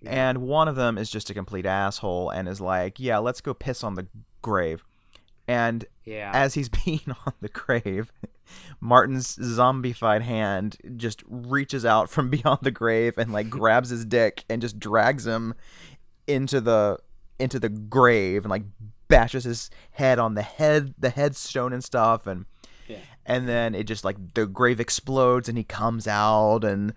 [0.00, 0.28] Yeah.
[0.30, 3.52] And one of them is just a complete asshole and is like, "Yeah, let's go
[3.54, 4.08] piss on the
[4.42, 4.84] grave."
[5.48, 6.30] And yeah.
[6.34, 8.12] as he's being on the grave,
[8.80, 14.44] Martin's zombified hand just reaches out from beyond the grave and like grabs his dick
[14.48, 15.54] and just drags him
[16.26, 16.98] into the
[17.38, 18.64] into the grave and like
[19.08, 22.44] bashes his head on the head the headstone and stuff and
[22.86, 22.98] Yeah.
[23.24, 26.92] and then it just like the grave explodes and he comes out and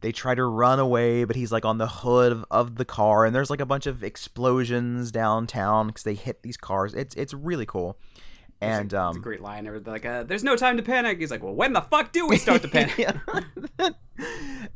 [0.00, 3.24] they try to run away but he's like on the hood of, of the car
[3.24, 7.34] and there's like a bunch of explosions downtown because they hit these cars it's it's
[7.34, 7.98] really cool
[8.46, 9.64] It's a- and it's a um great line.
[9.64, 12.26] They're like, uh, "There's no time to panic." He's like, "Well, when the fuck do
[12.26, 13.14] we start to panic?"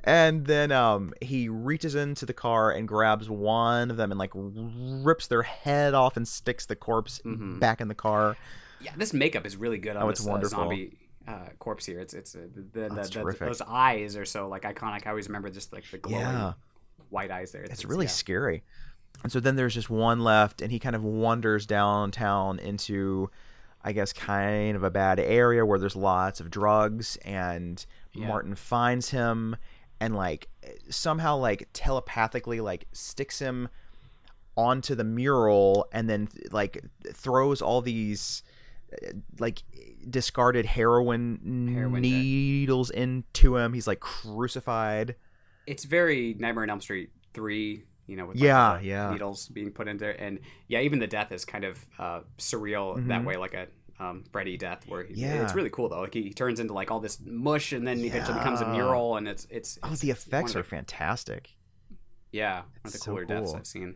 [0.04, 4.30] And then um he reaches into the car and grabs one of them and like
[4.34, 7.58] rips their head off and sticks the corpse Mhm.
[7.60, 8.36] back in the car
[8.80, 10.58] Yeah, this makeup is really good on Oh, it's this uh, wonderful.
[10.58, 10.96] zombie
[11.28, 12.00] uh, corpse here.
[12.00, 15.06] It's it's uh, the, the, the- those eyes are so like iconic.
[15.06, 16.52] I always remember just like the glowing Yeah.
[17.10, 17.62] white eyes there.
[17.62, 18.10] it's really yeah.
[18.10, 18.62] scary
[19.22, 23.30] and so then there's just one left and he kind of wanders downtown into
[23.84, 28.28] i guess kind of a bad area where there's lots of drugs and Yeah.
[28.28, 29.54] martin finds him
[30.00, 30.48] and like
[30.88, 33.68] somehow like telepathically like sticks him
[34.56, 36.82] onto the mural and then like
[37.12, 38.42] throws all these
[39.38, 39.62] like
[40.08, 42.10] discarded heroin, Heroin, yeah.
[42.22, 45.14] needles into him he's like crucified
[45.66, 47.84] It's very Nightmare on Elm Street three.
[48.08, 49.10] You know, with like, Yeah, the yeah.
[49.12, 52.96] needles being put in there, and yeah, even the death is kind of uh, surreal
[53.06, 53.24] that Mhm.
[53.24, 53.68] way, like a
[54.00, 55.44] um, Freddy death, where he, Yeah.
[55.44, 56.00] it's really cool though.
[56.00, 58.66] Like he, he turns into like all this mush, and then he eventually becomes a
[58.68, 61.50] mural, and it's it's, oh the effects are the- fantastic
[62.32, 63.54] yeah, one of the It's so cooler deaths.
[63.54, 63.94] I've seen.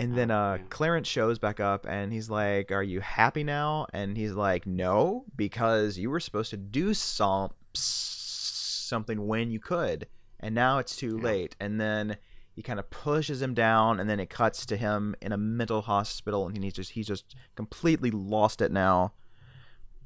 [0.00, 0.58] And then Oh, uh.
[0.70, 3.86] Clarence shows back up and he's like, Are you happy now?
[3.92, 10.06] And he's like, No, because you were supposed to do some, something when you could.
[10.40, 11.24] And now it's too Yeah.
[11.24, 11.56] late.
[11.60, 12.16] And then
[12.54, 15.82] he kind of pushes him down and then it cuts to him in a mental
[15.82, 19.12] hospital and he's just he's just completely lost it now.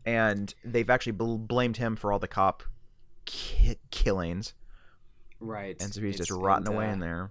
[0.04, 2.62] And they've actually bl- blamed him for all the cop
[3.26, 4.54] ki- killings.
[5.38, 7.30] Right, And so he's just It's- rotting and, away uh, in there.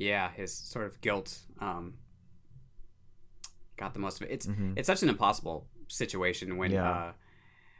[0.00, 1.94] Yeah his sort of guilt um
[3.76, 4.74] got the most of it it's Mhm.
[4.76, 6.90] it's such an impossible situation when Yeah.
[6.90, 7.12] uh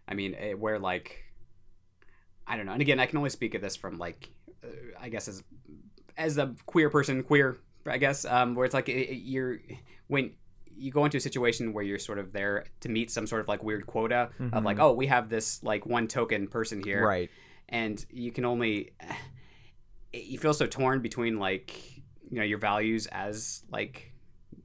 [0.09, 1.24] i mean eh, where like
[2.46, 4.28] i don't know and again i can only speak of this from like
[4.64, 4.68] uh,
[5.00, 5.42] i guess as
[6.16, 7.56] as a queer person queer
[7.87, 9.59] i guess um where it's like it, it- you're
[10.09, 10.33] when
[10.76, 13.48] you go into a situation where you're sort of there to meet some sort of
[13.48, 14.83] like weird quota of like Mhm.
[14.83, 17.30] oh we have this like one token person here Right.
[17.68, 18.92] and you can only
[20.12, 21.99] you feel so torn between like
[22.30, 24.12] you know your values as like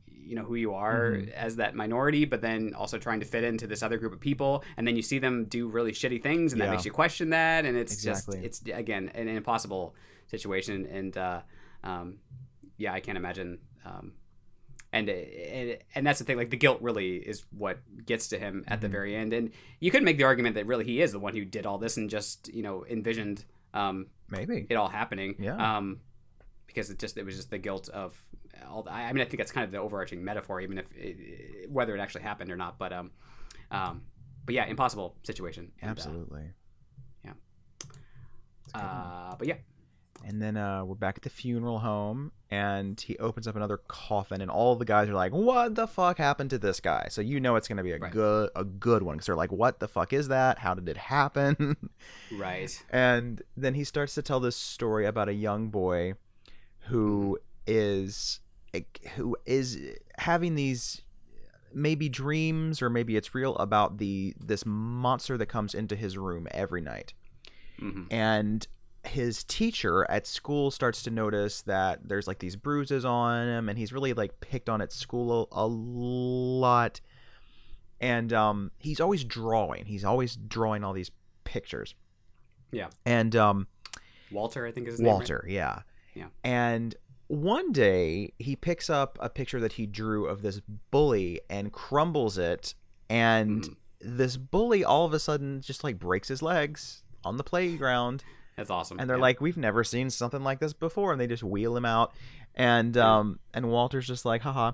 [0.07, 1.31] you know who you are Mhm.
[1.33, 4.63] as that minority but then also trying to fit into this other group of people
[4.77, 7.63] and then you see them do really shitty things and that makes you question that
[7.65, 8.41] and it's Exactly.
[8.41, 9.95] just it's again an impossible
[10.27, 11.41] situation and uh
[11.83, 12.17] um
[12.77, 13.59] yeah, I can't imagine.
[13.85, 14.11] Um,
[14.91, 16.35] and, and and that's the thing.
[16.35, 18.91] Like the guilt really is what gets to him at the Mhm.
[18.91, 19.31] very end.
[19.31, 21.77] And you could make the argument that really he is the one who did all
[21.77, 24.65] this and just you know envisioned um, Maybe.
[24.69, 25.35] it all happening.
[25.39, 25.77] Yeah.
[26.75, 28.13] Because it just it was just the guilt of
[28.69, 28.83] all.
[28.83, 31.95] The, I mean, I think that's kind of the overarching metaphor, even if it, whether
[31.95, 32.77] it actually happened or not.
[32.77, 33.11] But um,
[33.71, 34.01] um,
[34.45, 35.71] but yeah, impossible situation.
[35.81, 36.43] And, uh, Absolutely.
[37.23, 37.31] yeah.
[38.73, 38.85] Good one.
[38.85, 39.55] Uh, but yeah,
[40.25, 44.41] And then uh, we're back at the funeral home, and he opens up another coffin,
[44.41, 47.39] and all the guys are like, "What the fuck happened to this guy?" So you
[47.39, 48.11] know it's gonna be a Right.
[48.11, 50.59] good a good one because they're like, "What the fuck is that?
[50.59, 51.77] How did it happen?"
[52.33, 52.83] right.
[52.89, 56.15] and then he starts to tell this story about a young boy
[56.87, 58.39] who is
[59.15, 59.79] who is
[60.17, 61.01] having these
[61.73, 66.47] maybe dreams or maybe it's real about the this monster that comes into his room
[66.51, 67.13] every night
[67.79, 68.67] hmm and
[69.05, 73.77] his teacher at school starts to notice that there's like these bruises on him and
[73.77, 76.99] he's really like picked on at school a, a lot
[78.01, 81.11] and um he's always drawing he's always drawing all these
[81.43, 81.93] pictures
[82.71, 82.87] Yeah.
[83.05, 83.67] and um
[84.31, 85.07] Walter, I think is his name.
[85.11, 85.17] right?
[85.17, 85.81] walter yeah
[86.15, 86.27] Yeah.
[86.43, 86.95] and
[87.27, 92.37] one day he picks up a picture that he drew of this bully and crumbles
[92.37, 92.75] it
[93.09, 93.75] and Mhm.
[93.99, 98.23] this bully all of a sudden just like breaks his legs on the playground
[98.55, 98.99] That's awesome.
[98.99, 99.21] and they're Yeah.
[99.23, 102.13] like we've never seen something like this before and they just wheel him out
[102.53, 103.17] and Yeah.
[103.17, 104.73] um and walter's just like haha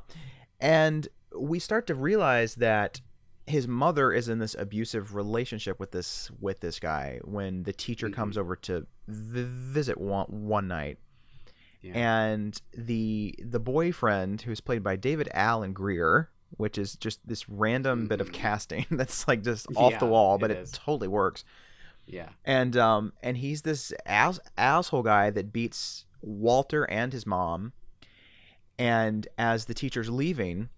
[0.60, 1.08] and
[1.40, 3.00] we start to realize that
[3.48, 8.10] his mother is in this abusive relationship with this with this guy when the teacher
[8.10, 8.14] Mhm.
[8.14, 11.00] comes over to v- visit one one night
[11.82, 11.94] Yeah.
[11.94, 18.08] and the the boyfriend who's played by David Alan Grier which is just this random
[18.08, 18.34] bit of Mhm.
[18.34, 21.44] casting that's like just off the wall but it it totally works
[22.06, 22.30] yeah.
[22.46, 27.74] and um and he's this ass- asshole guy that beats Walter and his mom
[28.78, 30.70] and as the teacher's leaving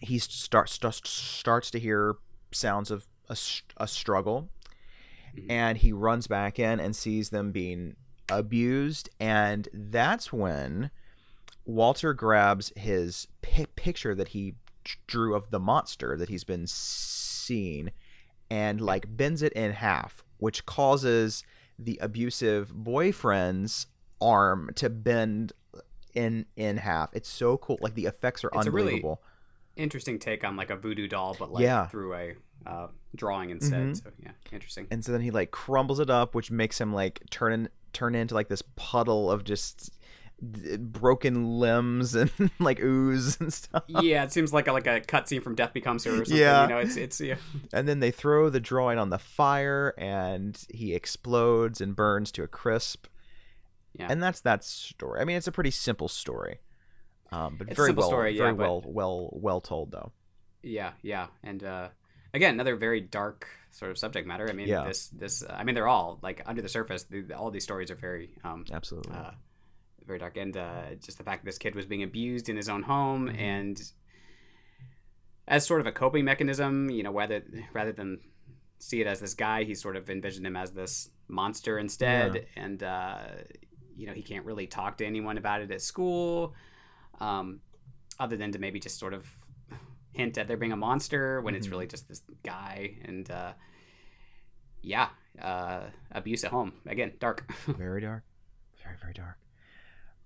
[0.00, 2.14] he starts starts starts to hear
[2.52, 3.36] sounds of a,
[3.78, 4.48] a struggle
[5.36, 5.46] Mhm.
[5.50, 7.96] and he runs back in and sees them being
[8.30, 10.90] abused and that's when
[11.64, 14.54] Walter grabs his pi- picture that he
[15.06, 17.90] drew of the monster that he's been seeing
[18.50, 21.42] and like bends it in half which causes
[21.78, 23.86] the abusive boyfriend's
[24.20, 25.52] arm to bend
[26.14, 29.22] in in half it's so cool like the effects are It's a really- unbelievable
[29.76, 31.86] Interesting take on like a voodoo doll, but like Yeah.
[31.86, 32.34] through a
[32.66, 33.86] uh, drawing instead.
[33.90, 34.02] Mhm.
[34.02, 34.88] So yeah, interesting.
[34.90, 38.14] and so then he like crumbles it up which makes him like turn in, turn
[38.14, 39.90] into like this puddle of just
[40.78, 45.42] broken limbs and like ooze and stuff yeah, it seems like a, like a cutscene
[45.42, 46.36] from Death Becomes Her or something.
[46.36, 46.62] Yeah.
[46.62, 47.36] You know, it's it's yeah.
[47.72, 52.42] and then they throw the drawing on the fire and he explodes and burns to
[52.44, 53.06] a crisp
[53.98, 54.06] Yeah.
[54.10, 56.60] and that's that story i mean it's a pretty simple story
[57.30, 59.90] um, but It's a very simple well story, yeah, very but- well well well told
[59.90, 60.12] though
[60.62, 61.88] Yeah, yeah, and uh,
[62.32, 63.46] again, another very dark
[63.78, 64.46] sort of subject matter.
[64.48, 64.84] I mean, Yeah.
[64.88, 67.04] this this I mean, they're all like under the surface.
[67.04, 69.30] The, all these stories are very um, absolutely uh,
[70.06, 72.68] very dark, and uh, just the fact that this kid was being abused in his
[72.68, 73.38] own home, Mhm.
[73.38, 73.92] and
[75.46, 78.20] as sort of a coping mechanism, you know, rather rather than
[78.80, 82.82] see it as this guy, he sort of envisioned him as this monster instead, and
[82.82, 83.18] uh,
[83.96, 86.54] you know, he can't really talk to anyone about it at school,
[87.20, 87.60] um,
[88.18, 89.26] other than to maybe just sort of
[90.18, 91.70] hint at there being a monster when it's Mhm.
[91.70, 93.52] really just this guy, and uh,
[94.82, 95.08] yeah,
[95.40, 97.50] uh, abuse at home again, dark.
[97.66, 98.24] very dark
[98.82, 99.38] very very dark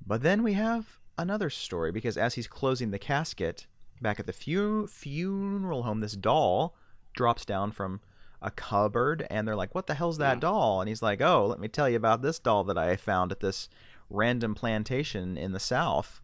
[0.06, 3.66] but then we have another story because as he's closing the casket
[4.00, 6.76] back at the fu- funeral home this doll
[7.14, 8.00] drops down from
[8.42, 10.40] a cupboard and they're like what the hell's that Yeah.
[10.40, 13.32] doll and he's like oh let me tell you about this doll that i found
[13.32, 13.68] at this
[14.10, 16.20] random plantation in the south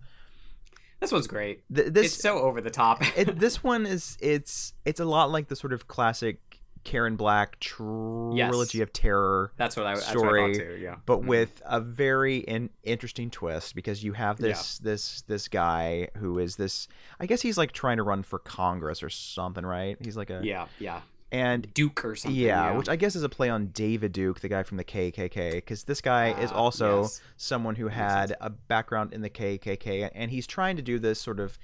[1.01, 1.63] this one's great.
[1.75, 3.03] Th- this it's so over the top.
[3.19, 6.41] it, this one is it's it's a lot like the sort of classic
[6.85, 10.79] karen black trilogy of terror That's what I, story, what I too.
[10.81, 11.27] Yeah, but Mhm.
[11.27, 16.57] with a very in, interesting twist because you have this this this guy who is
[16.57, 16.89] this
[17.21, 19.97] I guess he's like trying to run for Congress or something, right?
[20.01, 21.01] He's like a yeah, yeah,
[21.31, 22.39] and Duke or something.
[22.41, 24.85] yeah, Yeah, which I guess is a play on David Duke, the guy from the
[24.85, 27.21] KKK, because this guy is Ah, also yes.
[27.37, 31.39] someone who had a background in the KKK, and he's trying to do this sort
[31.41, 31.59] of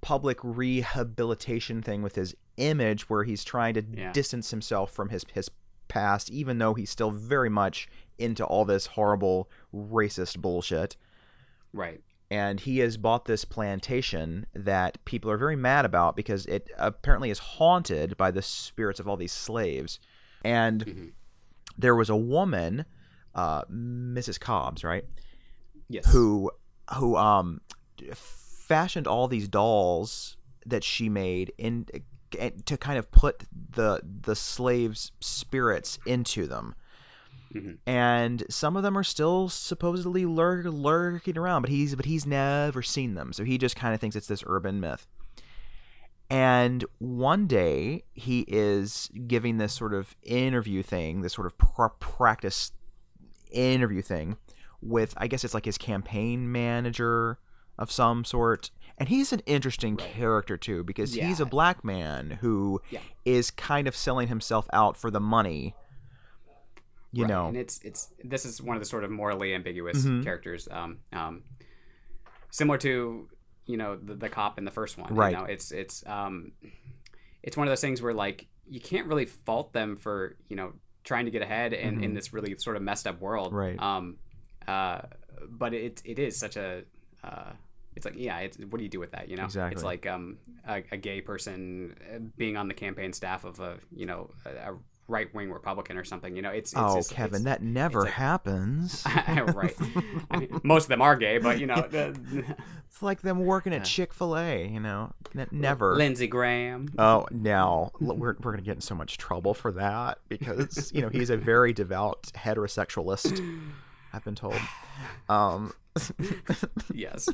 [0.00, 4.12] public rehabilitation thing with his image, where he's trying to Yeah.
[4.12, 5.50] distance himself from his his
[5.88, 7.88] past, even though he's still very much
[8.18, 10.96] into all this horrible racist bullshit.
[11.72, 12.00] right.
[12.30, 17.30] And he has bought this plantation that people are very mad about because it apparently
[17.30, 20.00] is haunted by the spirits of all these slaves.
[20.44, 21.12] And Mhm.
[21.78, 22.84] there was a woman,
[23.34, 24.40] uh, Mrs.
[24.40, 25.04] Cobbs, right,
[25.88, 26.06] Yes.
[26.12, 26.50] who
[26.94, 27.60] who um
[28.14, 31.86] fashioned all these dolls that she made in
[32.64, 36.74] to kind of put the the slaves' spirits into them.
[37.54, 37.78] Mhm.
[37.86, 42.82] And some of them are still supposedly lurk, lurking around, but he's but he's never
[42.82, 45.06] seen them, so he just kind of thinks it's this urban myth.
[46.28, 51.86] And one day he is giving this sort of interview thing, this sort of pr-
[52.00, 52.72] practice
[53.52, 54.36] interview thing
[54.82, 57.38] with, I guess it's like his campaign manager
[57.78, 58.70] of some sort.
[58.98, 60.10] And he's an interesting Right.
[60.14, 62.80] character too, because he's a black man who
[63.24, 63.64] is Yeah.
[63.64, 65.74] kind of selling himself out for the money.
[67.16, 70.04] You Right, know, and it's it's this is one of the sort of morally ambiguous
[70.04, 70.22] Mhm.
[70.22, 71.42] characters, um, um,
[72.50, 73.28] similar to
[73.66, 75.12] you know the, the cop in the first one.
[75.14, 75.30] Right.
[75.32, 76.52] You know, it's it's um,
[77.42, 80.72] it's one of those things where like you can't really fault them for you know
[81.04, 82.14] trying to get ahead in, in Mhm.
[82.14, 83.52] this really sort of messed up world.
[83.52, 83.80] Right.
[83.80, 84.18] Um,
[84.66, 85.02] uh,
[85.48, 86.82] but it it is such a
[87.24, 87.52] uh,
[87.94, 89.28] it's like yeah, it's, what do you do with that?
[89.28, 89.72] You know, Exactly.
[89.74, 93.78] it's like um, a, a gay person uh, being on the campaign staff of a
[93.94, 96.34] you know a, a right wing Republican or something.
[96.34, 99.04] You know, it's, it's oh just- Kevin, it's- that never like- happens.
[99.28, 99.74] right.
[100.30, 102.18] I mean, most of them are gay, but you know, the,
[102.88, 104.66] It's like them working at Chick Fil A.
[104.66, 105.94] You know, N- never.
[105.96, 106.88] Lindsey Graham.
[106.98, 111.02] Oh, now l- we're we're gonna get in so much trouble for that because you
[111.02, 113.40] know he's a very devout heterosexualist.
[114.12, 114.54] I've been told.
[115.28, 115.72] Um,
[116.94, 117.28] yes.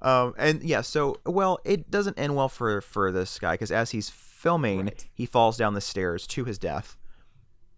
[0.00, 3.90] um, and yeah, so well, it doesn't end well for for this guy because as
[3.90, 4.08] he's
[4.46, 5.06] filming, Right.
[5.14, 6.96] he falls down the stairs to his death.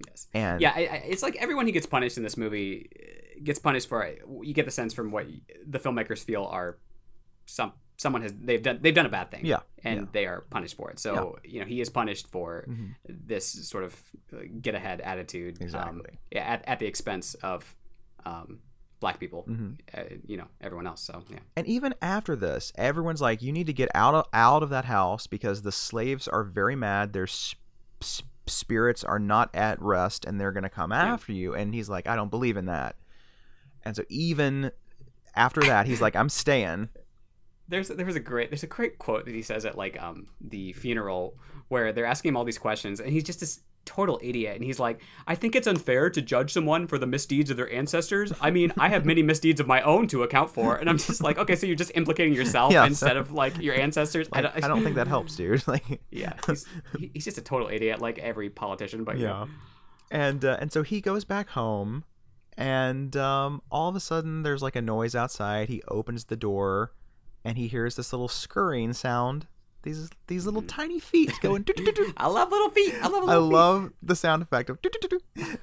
[0.07, 0.28] Yes.
[0.35, 3.59] And Yeah, I, I, it's like everyone who gets punished in this movie uh, gets
[3.59, 4.02] punished for.
[4.04, 4.16] it.
[4.48, 5.26] You get the sense from what
[5.66, 6.78] the filmmakers feel are
[7.46, 9.44] some someone has they've done they've done a bad thing.
[9.44, 10.07] Yeah, and yeah.
[10.12, 10.98] they are punished for it.
[11.00, 12.94] So you know he is punished for Mhm.
[13.09, 13.92] this sort of
[14.33, 15.57] uh, get ahead attitude.
[15.61, 16.18] Um, Exactly.
[16.31, 17.74] yeah, at, at the expense of
[18.24, 18.61] um,
[19.00, 19.44] black people.
[19.48, 19.78] Mhm.
[19.96, 21.00] Uh, you know everyone else.
[21.02, 21.38] So yeah.
[21.56, 24.84] And even after this, everyone's like, "You need to get out of out of that
[24.87, 27.12] house because the slaves are very mad.
[27.12, 27.54] Their s-
[28.02, 32.06] s- spirits are not at rest, and they're gonna come after you." And he's like,
[32.08, 32.96] "I don't believe in that."
[33.84, 34.72] And so even
[35.34, 36.88] after that, he's like, "I'm staying."
[37.70, 40.26] there's there was a great there's a great quote that he says at like um
[40.40, 41.37] the funeral
[41.68, 44.55] where they're asking him all these questions and he's just this total idiot.
[44.57, 47.72] And he's like i think it's unfair to judge someone for the misdeeds of their
[47.72, 48.33] ancestors.
[48.40, 50.77] I mean i have many misdeeds of my own to account for.
[50.77, 53.59] And i'm just like okay so you're just implicating yourself Yeah, instead so- of like
[53.59, 54.31] your ancestors?
[54.31, 55.64] Like, I, don't, think that helps, dude.
[55.74, 56.66] Like, yeah he's,
[57.14, 59.46] he's just a total idiot like every politician but yeah,
[60.11, 62.05] And uh, and so he goes back home,
[62.57, 65.68] and um, all of a sudden there's like a noise outside.
[65.68, 66.92] He opens the door,
[67.44, 69.46] and he hears this little scurrying sound.
[69.82, 71.64] These these little tiny feet going.
[72.16, 73.54] i love little feet i love little I feet.
[73.54, 74.78] love the sound effect of.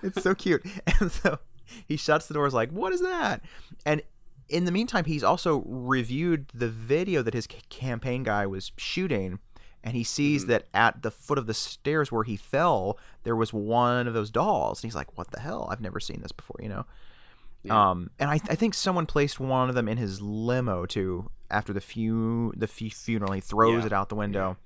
[0.01, 0.65] It's so cute.
[0.99, 1.39] And so
[1.88, 3.41] he shuts the doors like, "What is that?"
[3.86, 4.01] And
[4.47, 9.39] in the meantime, he's also reviewed the video that his campaign guy was shooting,
[9.84, 10.47] and he sees Mhm.
[10.49, 14.30] that at the foot of the stairs where he fell, there was one of those
[14.32, 14.82] dolls.
[14.84, 15.67] And he's like, "What the hell?
[15.71, 16.86] I've never seen this before," you know.
[17.63, 17.89] Yeah.
[17.89, 21.30] Um, and I, I think someone placed one of them in his limo too.
[21.49, 23.86] After the fu- the fu- funeral, he throws Yeah.
[23.88, 24.58] it out the window.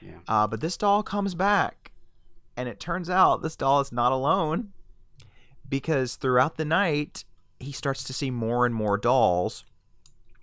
[0.00, 0.18] Yeah.
[0.28, 1.92] Uh, but this doll comes back,
[2.56, 4.72] and it turns out this doll is not alone,
[5.68, 7.24] because throughout the night
[7.58, 9.64] he starts to see more and more dolls,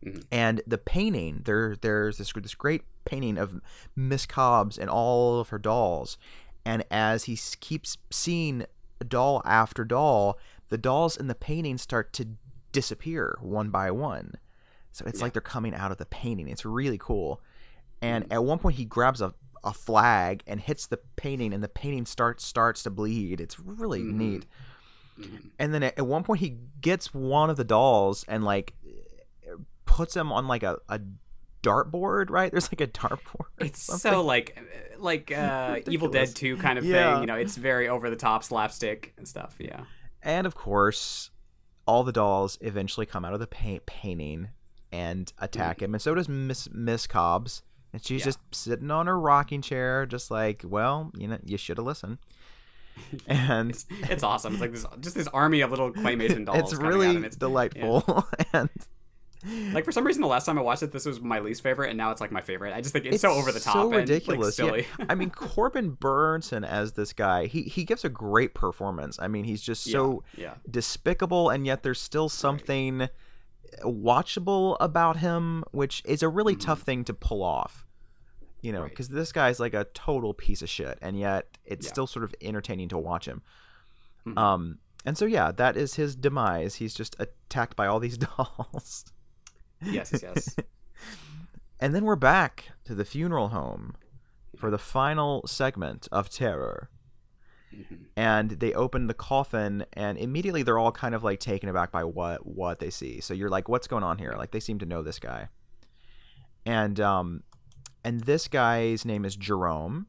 [0.03, 0.25] Mhm.
[0.31, 3.59] and the painting there there's this this great painting of
[3.95, 6.17] Miss Cobbs and all of her dolls,
[6.65, 8.65] and as he keeps seeing
[9.07, 10.37] doll after doll,
[10.69, 12.27] the dolls in the painting start to
[12.71, 14.33] disappear one by one.
[14.97, 15.25] So it's Yeah.
[15.25, 16.47] like they're coming out of the painting.
[16.47, 17.41] It's really cool.
[18.01, 18.33] And Mm.
[18.33, 19.33] at one point, he grabs a,
[19.63, 23.39] a flag and hits the painting, and the painting starts starts to bleed.
[23.41, 24.13] It's really Mhm.
[24.13, 24.45] neat.
[25.19, 25.49] Mhm.
[25.60, 28.73] And then at, at one point, he gets one of the dolls and like
[29.86, 30.99] puts him on like a, a
[31.63, 32.29] dartboard.
[32.29, 32.51] Right?
[32.51, 33.47] There's like a dartboard.
[33.60, 34.57] It's so like
[34.99, 37.13] like uh, Evil Dead 2 kind of Yeah.
[37.13, 37.21] thing.
[37.21, 39.55] You know, it's very over the top slapstick and stuff.
[39.60, 39.83] Yeah.
[40.21, 41.31] And of course,
[41.88, 44.49] all the dolls eventually come out of the paint painting
[44.91, 47.61] and attack him, and so does Miss Miss Cobbs.
[47.93, 48.25] And she's Yeah.
[48.25, 52.17] just sitting on her rocking chair, just like, well, you know, you should have listened.
[53.27, 54.53] And It's, it's awesome.
[54.53, 56.73] It's like this just this army of little claymation dolls.
[56.73, 58.27] it's really it's- delightful.
[58.53, 58.69] and
[59.71, 61.89] Like for some reason, the last time I watched it, this was my least favorite,
[61.89, 62.73] and now it's like my favorite.
[62.75, 64.57] I just think it's, so over the top, so and, ridiculous.
[64.59, 64.83] Like, yeah.
[64.97, 65.05] silly.
[65.09, 69.17] I mean, Corbin Bernsen as this guy, he he gives a great performance.
[69.21, 73.07] I mean, he's just so yeah, despicable and yet there's still something
[73.84, 76.61] watchable about him which is a really Mhm.
[76.65, 77.86] tough thing to pull off
[78.61, 78.89] you know Right.
[78.89, 81.91] because this guy's like a total piece of shit and yet it's Yeah.
[81.93, 83.41] still sort of entertaining to watch him
[84.25, 84.38] Mhm.
[84.38, 86.75] um and so yeah, that is his demise.
[86.75, 89.05] He's just attacked by all these dolls.
[89.82, 90.53] Yes, yes.
[91.80, 93.95] And then we're back to the funeral home
[94.57, 96.89] for the final segment of terror.
[97.78, 97.97] Mhm.
[98.15, 102.03] And they open the coffin, and immediately they're all kind of like taken aback by
[102.03, 103.21] what what they see.
[103.21, 105.49] So you're like, "What's going on here?" Like they seem to know this guy,
[106.65, 107.43] and um,
[108.03, 110.07] and this guy's name is Jerome.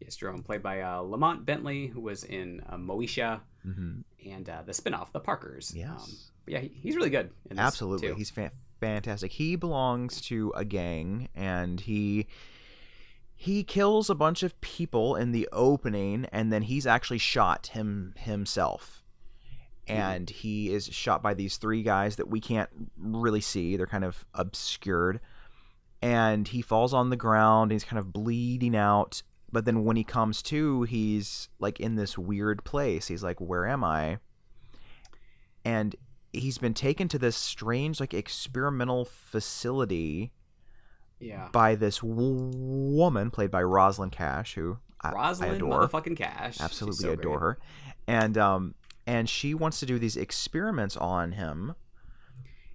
[0.00, 4.00] Yes, Jerome, played by uh, Lamont Bentley, who was in uh, Moesha Mm-hmm.
[4.30, 5.72] and uh, the spinoff, The Parkers.
[5.74, 5.88] Yes.
[5.88, 6.10] Um,
[6.46, 7.30] yeah, he, he's really good.
[7.48, 8.14] In this, Absolutely, too.
[8.14, 9.32] he's fa- fantastic.
[9.32, 12.26] He belongs to a gang, and he
[13.36, 18.14] he kills a bunch of people in the opening, and then he's actually shot him
[18.16, 19.02] himself.
[19.86, 19.92] Hmm.
[19.92, 24.04] And he is shot by these three guys that we can't really see; they're kind
[24.04, 25.20] of obscured.
[26.00, 27.70] And he falls on the ground.
[27.70, 29.22] He's kind of bleeding out.
[29.50, 33.08] But then when he comes to, he's like in this weird place.
[33.08, 34.18] He's like, "Where am I?"
[35.64, 35.96] And
[36.32, 40.32] he's been taken to this strange like experimental facility
[41.24, 41.48] yeah.
[41.52, 42.50] by this w-
[42.96, 46.60] woman played by Rosalind Cash, who I, I adore, motherfucking Cash.
[46.60, 47.40] Absolutely so adore great.
[47.40, 47.58] her,
[48.06, 48.74] and um
[49.06, 51.74] and she wants to do these experiments on him.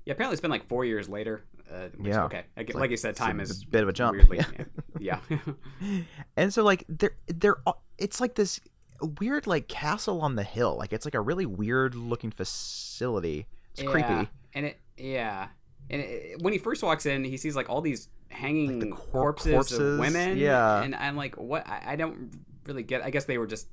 [0.05, 1.43] Yeah, apparently it's been like four years later.
[1.71, 2.23] Uh, which, Yeah.
[2.25, 2.43] Okay.
[2.57, 4.17] Like, like- you said, time is a bit of a jump.
[4.17, 4.39] Weirdly,
[4.99, 5.19] Yeah.
[5.29, 5.37] yeah.
[6.37, 7.57] and so like they're they're
[7.97, 8.59] it's like this
[9.19, 13.81] weird like castle on the hill like it's like a really weird looking facility it's
[13.83, 15.47] Yeah, creepy And it, yeah,
[15.89, 18.95] and it, when he first walks in, he sees like all these hanging Like the
[18.95, 20.37] cor- corpses, corpses, of women.
[20.37, 20.81] yeah.
[20.83, 21.67] and I'm like, what?
[21.67, 22.31] I, I don't
[22.65, 23.01] really get.
[23.03, 23.67] I guess they were just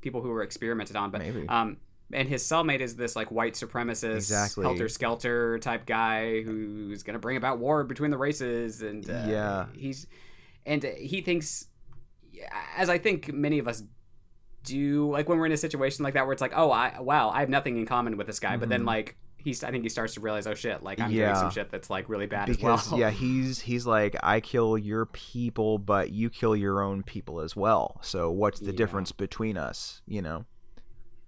[0.00, 1.46] people who were experimented on, but Maybe.
[1.48, 1.76] um.
[2.14, 4.64] And his cellmate is this like white supremacist, Exactly.
[4.64, 9.66] helter skelter type guy who's gonna bring about war between the races, and uh, Yeah.
[9.74, 10.06] he's
[10.66, 11.68] and he thinks,
[12.76, 13.82] as I think many of us
[14.64, 17.30] do, like when we're in a situation like that where it's like, oh, I wow,
[17.30, 18.86] I have nothing in common with this guy, but then Mhm.
[18.86, 21.70] like he's, I think he starts to realize, oh shit, like I'm doing some shit
[21.70, 23.00] that's like really bad because as well.
[23.00, 27.54] yeah he's he's like i kill your people but you kill your own people as
[27.56, 27.98] well.
[28.02, 28.76] So what's the Yeah.
[28.76, 30.44] difference between us you know?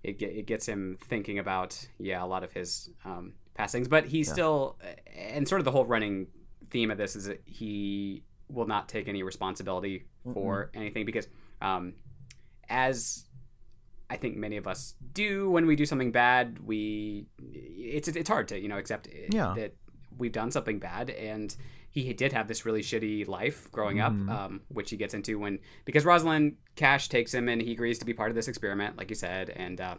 [0.02, 4.30] It, it gets him thinking about yeah a lot of his um, passings but he's
[4.30, 4.76] still
[5.16, 6.26] and sort of the whole running
[6.70, 10.04] theme of this is that he will not take any responsibility
[10.34, 11.26] for anything because
[11.62, 11.94] um,
[12.68, 13.24] as
[14.10, 18.48] I think many of us do when we do something bad we it's it's hard
[18.48, 19.54] to you know accept Yeah.
[19.56, 19.74] that
[20.18, 21.54] we've done something bad and
[21.90, 24.28] he did have this really shitty life growing Mhm.
[24.30, 27.98] up um, which he gets into when because Rosalind Cash takes him and he agrees
[28.00, 29.96] to be part of this experiment like you said and uh,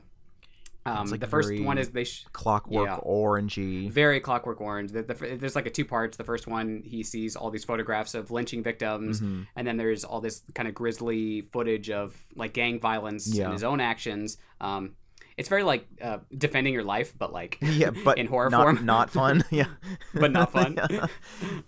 [0.88, 2.98] um, like, the first one is they sh- clockwork Yeah.
[2.98, 4.92] orangey very Clockwork Orange.
[4.92, 6.18] The, the, there's like a two parts.
[6.18, 9.48] The first one, he sees all these photographs of lynching victims, Mhm.
[9.56, 13.46] and then there's all this kind of grisly footage of like gang violence Yeah.
[13.46, 14.38] and his own actions.
[14.62, 14.92] Um,
[15.38, 18.86] it's very like uh, defending your life, but like yeah but in horror not, form,
[18.86, 19.68] not fun yeah
[20.14, 20.78] but not fun.
[20.90, 21.08] Yeah.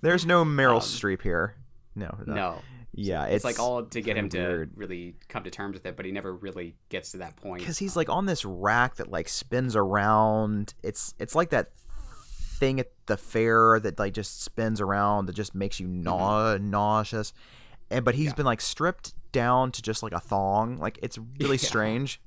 [0.01, 1.55] there's no meryl Um, streep here
[1.95, 2.59] no no,
[2.99, 5.95] yeah it's, it's, like all to get him to really come to terms with it,
[5.95, 7.59] but he never really gets to that point.
[7.59, 11.69] because he's like on this rack that like spins around it's it's like that
[12.59, 17.31] thing at the fair that like just spins around that just makes you nau- nauseous
[17.91, 18.31] and but he's Mm-hmm.
[18.31, 18.35] Yeah.
[18.35, 21.67] been like stripped down to just like a thong like it's really Yeah.
[21.67, 22.19] strange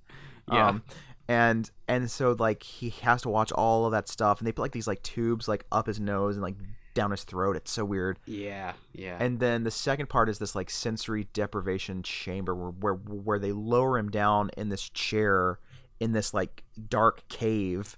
[0.52, 0.68] Yeah.
[0.68, 0.82] um
[1.26, 4.62] and and so like he has to watch all of that stuff and they put
[4.62, 6.54] like these like tubes like up his nose and like
[6.94, 10.54] down his throat it's so weird yeah, yeah, and then the second part is this
[10.54, 15.58] like sensory deprivation chamber where, where where they lower him down in this chair
[16.00, 17.96] in this like dark cave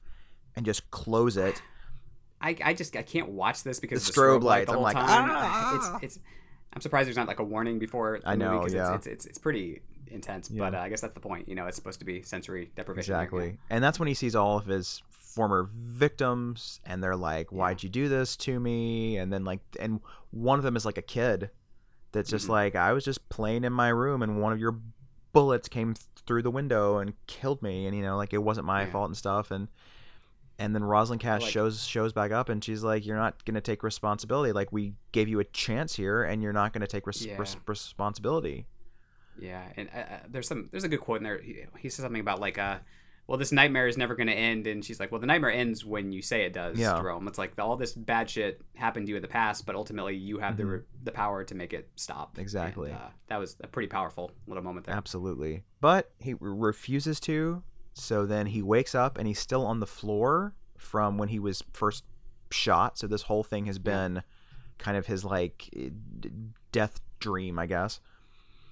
[0.57, 1.63] and just close it.
[2.41, 4.77] I, I just I can't watch this because The the strobe, strobe light lights, the
[4.77, 5.29] I'm like, time.
[5.31, 6.19] "Ah!" It's it's
[6.75, 8.19] I'm surprised there's not like a warning before.
[8.25, 8.95] I movie know, 'cause yeah.
[8.97, 10.59] It's, it's it's it's pretty intense, Yeah.
[10.71, 11.49] but uh, I guess that's the point.
[11.49, 13.15] You know, it's supposed to be sensory deprivation.
[13.15, 13.57] Exactly.
[13.71, 15.03] And that's when he sees all of his
[15.35, 19.17] former victims and they're like, Why'd you do this to me?
[19.17, 21.51] And then like and one of them is like a kid
[22.13, 22.51] that's just Mhm.
[22.51, 24.79] like, I was just playing in my room and one of your
[25.33, 25.95] bullets came
[26.27, 28.91] through the window and killed me and you know, like it wasn't my Yeah.
[28.91, 29.69] fault and stuff and
[30.59, 33.61] and then Rosalind Cash Like- shows shows back up and she's like, You're not gonna
[33.63, 34.53] take responsibility.
[34.53, 37.39] Like we gave you a chance here and you're not gonna take res- Yeah.
[37.39, 38.67] res- responsibility.
[39.41, 41.39] Yeah, and uh, uh, there's some there's a good quote in there.
[41.41, 42.79] He, he says something about like uh.
[43.29, 45.85] Well, this nightmare is never going to end, and she's like, "Well, the nightmare ends
[45.85, 46.99] when you say it does, Yeah.
[46.99, 47.29] Jerome.
[47.29, 50.39] It's like all this bad shit happened to you in the past, but ultimately you
[50.39, 50.71] have the Mhm.
[50.73, 52.91] re- the power to make it stop." Exactly.
[52.91, 54.95] And, uh, that was a pretty powerful little moment there.
[54.97, 55.63] Absolutely.
[55.81, 57.63] But he re- refuses to.
[57.95, 61.63] So then he wakes up and he's still on the floor from when he was
[61.73, 62.05] first
[62.51, 62.99] shot.
[62.99, 63.83] So this whole thing has Yeah.
[63.83, 64.23] been
[64.79, 65.91] kind of his like eh,
[66.73, 68.01] death dream, I guess.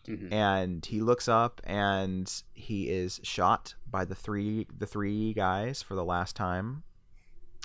[0.07, 0.33] Mhm.
[0.33, 5.95] and he looks up and he is shot by the three the three guys for
[5.95, 6.83] the last time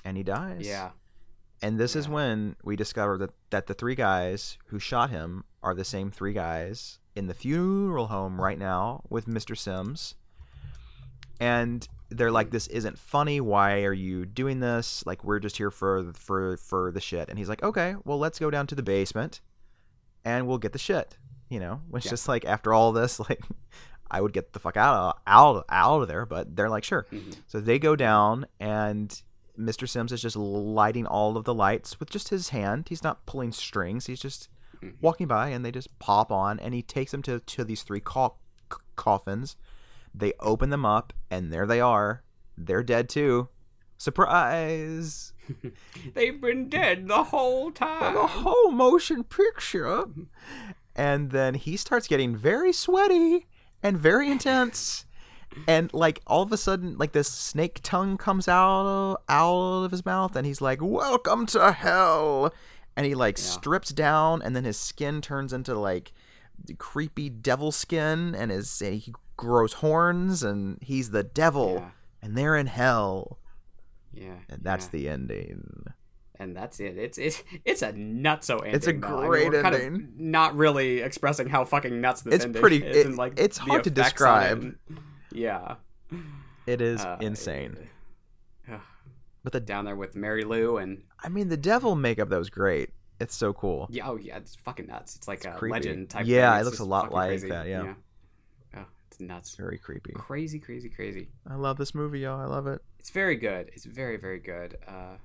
[0.04, 0.90] and he dies Yeah.
[1.62, 5.74] and this is when we discover that that the three guys who shot him are
[5.74, 9.56] the same three guys in the funeral home right now with Mr.
[9.56, 10.14] Simms
[11.40, 15.70] and they're like this isn't funny why are you doing this like we're just here
[15.70, 18.82] for for for the shit and he's like okay well let's go down to the
[18.82, 19.40] basement
[20.24, 21.16] and we'll get the shit
[21.48, 22.10] you know which Yeah.
[22.10, 23.40] just like after all this like
[24.10, 27.06] i would get the fuck out of out out of there but they're like sure.
[27.12, 27.36] Mhm.
[27.46, 29.22] so they go down and
[29.58, 32.86] mr simms is just lighting all of the lights with just his hand.
[32.90, 34.04] He's not pulling strings.
[34.04, 34.50] He's just
[34.82, 34.96] Mhm.
[35.00, 38.00] walking by and they just pop on and he takes them to, to these three
[38.00, 38.36] co-
[38.70, 39.56] c- coffins.
[40.14, 42.22] They open them up and there they are.
[42.58, 43.48] They're dead too.
[43.96, 45.32] Surprise!
[46.14, 48.12] They've been dead the whole time.
[48.14, 50.04] the whole motion picture
[50.96, 53.46] and then he starts getting very sweaty
[53.82, 55.04] and very intense
[55.68, 60.04] and like all of a sudden like this snake tongue comes out out of his
[60.04, 62.52] mouth and he's like welcome to hell
[62.96, 63.44] and he like Yeah.
[63.44, 66.12] strips down and then his skin turns into like
[66.78, 71.90] creepy devil skin and his and he grows horns and he's the devil Yeah.
[72.22, 73.38] and they're in hell
[74.12, 74.38] Yeah.
[74.48, 74.90] and that's yeah.
[74.92, 75.84] the ending
[76.38, 76.96] and that's it.
[76.98, 78.74] It's it's it's a nutso ending.
[78.74, 79.06] It's a though.
[79.08, 80.12] I mean, great kind of ending.
[80.16, 83.58] not really expressing how fucking nuts this It's ending pretty- is, it- and, like it's
[83.58, 84.76] hard to on it describe.
[85.32, 85.74] yeah.
[86.66, 87.76] it is Uh, insane
[88.70, 88.78] uh,
[89.44, 92.50] but the down there with Mary Lou and I mean, the devil makeup that was
[92.50, 92.90] great.
[93.18, 93.86] It's so cool.
[93.90, 95.16] yeah, oh yeah, it's fucking nuts.
[95.16, 95.72] It's like It's a creepy.
[95.72, 96.26] legend type.
[96.26, 96.60] Yeah, thing.
[96.60, 97.48] it looks a lot like crazy.
[97.48, 97.94] that, yeah.
[98.76, 99.48] Oh, it's nuts.
[99.48, 100.12] It's very creepy.
[100.14, 101.28] Crazy, crazy, crazy.
[101.48, 102.38] I love this movie, y'all.
[102.38, 102.82] I love it.
[102.98, 103.70] It's very good.
[103.72, 104.76] It's very, very good.
[104.86, 105.16] Uh,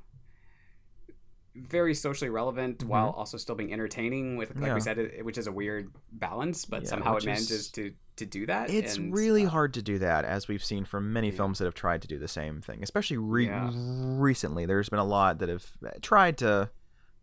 [1.55, 4.37] very socially relevant while also still being entertaining.
[4.37, 4.65] With like Mm-hmm.
[4.67, 4.73] Yeah.
[4.75, 7.93] we said, it, which is a weird balance, but Yeah, somehow it manages is- to
[8.17, 8.69] to do that.
[8.69, 11.37] It's and, really uh, hard to do that, as we've seen from many Yeah.
[11.37, 12.83] films that have tried to do the same thing.
[12.83, 15.65] Especially re- recently, there's been a lot that have
[16.01, 16.69] tried to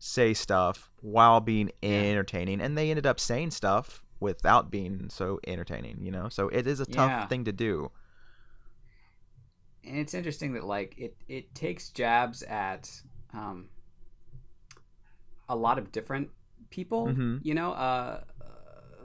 [0.00, 5.98] say stuff while being entertaining, and they ended up saying stuff without being so entertaining.
[6.02, 7.90] You know, so it is a tough thing to do.
[9.84, 12.90] and it's interesting that like it it takes jabs at
[13.32, 13.68] um
[15.48, 16.30] a lot of different
[16.70, 17.40] people Mhm.
[17.42, 18.44] you know uh uh,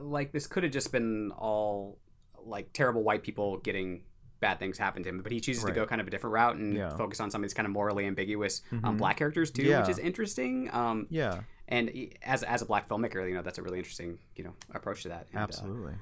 [0.00, 1.98] like this could have just been all
[2.44, 4.04] like terrible white people getting
[4.40, 5.72] bad things happen to him but he chooses Right.
[5.72, 6.94] to go kind of a different route and Yeah.
[6.96, 8.98] focus on some of these kind of morally ambiguous um, Mhm.
[8.98, 9.80] black characters too Yeah.
[9.80, 11.90] which is interesting um Yeah, and
[12.22, 15.08] as as a black filmmaker you know that's a really interesting you know approach to
[15.08, 15.94] that and, uh, absolutely.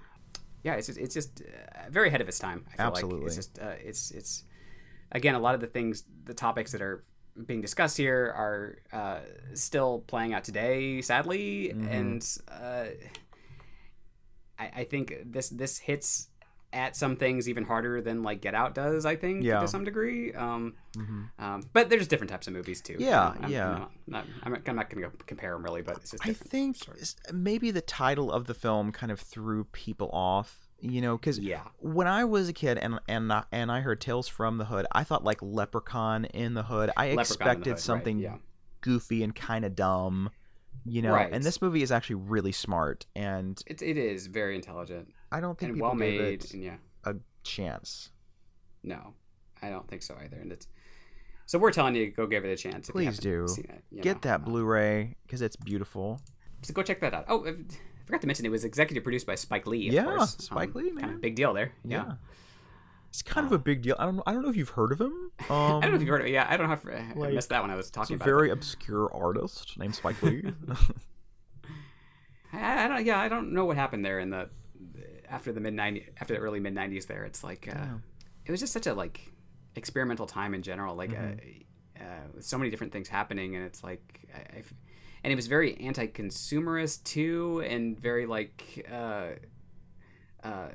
[0.64, 2.64] yeah, it's just, it's just uh, very ahead of its time.
[2.72, 3.18] I feel Absolutely.
[3.20, 4.44] like it's just uh, it's it's
[5.12, 7.04] again a lot of the things, the topics that are
[7.46, 9.20] being discussed here are uh,
[9.54, 11.90] still playing out today, sadly, Mhm.
[11.90, 12.86] and uh,
[14.58, 16.28] I, I think this this hits
[16.74, 19.04] at some things even harder than like Get Out does.
[19.04, 19.60] I think Yeah.
[19.60, 20.32] to some degree.
[20.32, 22.96] Um, hmm um, but there's different types of movies too.
[22.98, 23.66] Yeah, I'm, yeah.
[23.74, 23.78] I'm
[24.08, 26.78] not, I'm not, I'm not going to compare them really, but it's just I think
[27.32, 30.61] maybe the title of the film kind of threw people off.
[30.84, 34.26] You know, because yeah, when I was a kid and and and I heard Tales
[34.26, 36.90] from the Hood, I thought like Leprechaun in the Hood.
[36.96, 38.36] I Leprechaun expected Hood, right, something yeah.
[38.80, 40.30] goofy and kind of dumb.
[40.84, 41.32] You know, Right.
[41.32, 45.56] and this movie is actually really smart, and It, it is very intelligent I don't
[45.56, 46.76] think and people well made, it and yeah.
[47.04, 47.14] a
[47.44, 48.10] chance.
[48.82, 49.14] No,
[49.62, 50.38] I don't think so either.
[50.38, 50.66] And it's
[51.46, 52.90] so we're telling you go give it a chance.
[52.90, 53.46] Please do.
[53.58, 54.20] it, Get know.
[54.22, 56.20] that Blu-ray because it's beautiful.
[56.62, 57.26] So go check that out.
[57.28, 57.46] Oh,
[58.02, 59.88] I forgot to mention it was executive produced by Spike Lee.
[59.88, 60.36] Of Yeah, course.
[60.38, 61.72] Spike Lee, Kind of big deal there.
[61.84, 62.04] Yeah.
[62.06, 62.12] Yeah.
[63.10, 63.94] It's kind of Uh, a big deal.
[63.98, 64.20] I don't.
[64.26, 65.12] I don't know if you've heard of him.
[65.12, 66.28] Um, I don't know if you've heard of.
[66.28, 67.90] Yeah, I don't know if I like, missed that when I was talking.
[67.90, 68.52] talking a about very it.
[68.52, 70.42] obscure artist named Spike Lee.
[72.52, 73.04] I, I don't.
[73.04, 74.48] Yeah, I don't know what happened there in the
[75.28, 77.06] after the mid '90s, after the early mid '90s.
[77.06, 77.94] There, it's like uh, Yeah.
[78.46, 79.20] it was just such a like
[79.76, 80.94] experimental time in general.
[80.94, 81.64] Like Mhm.
[82.00, 84.58] uh, uh, with so many different things happening, and it's like I,
[85.24, 89.26] and it was very anti-consumerist too, and very like uh,
[90.42, 90.68] uh,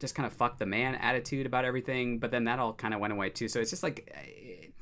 [0.00, 2.18] just kind of fuck the man attitude about everything.
[2.18, 3.48] But then that all kind of went away too.
[3.48, 4.14] So it's just like.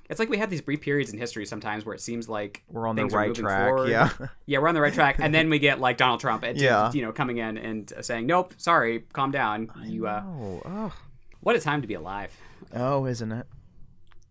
[0.09, 2.87] It's like we have these brief periods in history sometimes where it seems like We're
[2.87, 3.71] on the right track.
[3.71, 3.89] forward.
[3.91, 4.09] Yeah.
[4.47, 6.93] yeah, we're on the right track, and then we get like Donald Trump, and, Yeah.
[6.93, 10.23] you know, coming in and saying, "Nope, sorry, calm down." I You, uh.
[10.25, 10.93] Oh.
[11.41, 12.31] what a time to be alive.
[12.73, 13.47] oh, isn't it?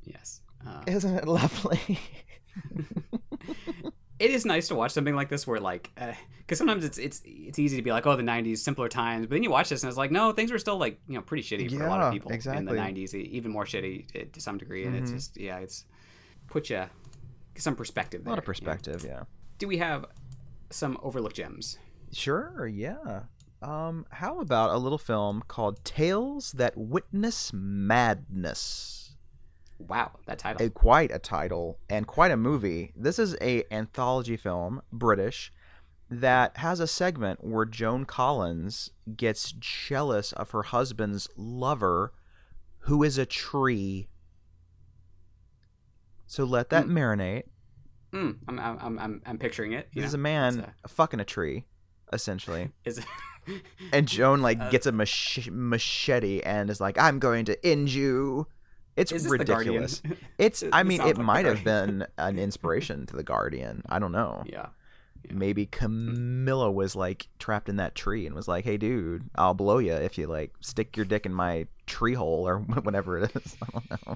[0.05, 1.99] Yes, uh, Isn't it lovely?
[4.19, 5.91] it is nice to watch something like this where, like,
[6.39, 9.33] because sometimes it's it's it's easy to be like, "Oh, the '90s, simpler times," but
[9.35, 11.43] then you watch this and it's like, no, things were still like you know pretty
[11.43, 14.39] shitty for a lot of people in the '90s, e- even more shitty to, to
[14.41, 15.15] some degree, and it's Mhm.
[15.15, 15.85] just yeah, it's
[16.47, 16.85] put you
[17.57, 18.25] some perspective.
[18.25, 18.71] a lot of there, you know.
[18.73, 19.03] perspective.
[19.05, 19.23] Yeah.
[19.57, 20.05] Do we have
[20.69, 21.77] some overlooked gems?
[22.11, 22.67] Sure.
[22.67, 23.23] Yeah.
[23.61, 28.94] Um, how about a little film called Tales That Witness Madness?
[29.77, 30.65] Wow, that title.
[30.65, 32.93] A quite a title and quite a movie.
[32.95, 35.51] This is a anthology film, British,
[36.09, 42.13] that has a segment where Joan Collins gets jealous of her husband's lover,
[42.79, 44.07] who is a tree.
[46.27, 46.97] So let that Hmm.
[46.97, 47.43] marinate.
[48.13, 49.89] Mm, I'm, I'm, I'm, I'm, picturing it.
[49.93, 51.65] This is a man it's fucking a tree,
[52.13, 52.69] essentially.
[52.85, 53.05] Is it?
[53.91, 57.91] And Joan like Uh, gets a mach- machete and is like, "I'm going to end
[57.93, 58.47] you."
[58.95, 59.81] It's is this the Guardian?
[59.81, 60.01] ridiculous.
[60.37, 60.63] It's.
[60.71, 63.83] I mean, sounds it like might have been an inspiration to the Guardian.
[63.89, 64.43] I don't know.
[64.45, 64.67] yeah.
[65.25, 65.31] Yeah.
[65.33, 69.79] Maybe Camilla was like trapped in that tree and was like, "Hey, dude, I'll blow
[69.79, 73.57] you if you like stick your dick in my tree hole or whatever it is."
[73.63, 74.15] I don't know.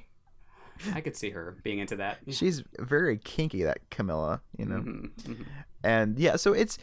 [0.93, 2.19] I could see her being into that.
[2.29, 4.41] She's very kinky, that Camilla.
[4.57, 4.75] You know.
[4.77, 5.45] Mhm, mhm.
[5.83, 6.77] and yeah so it's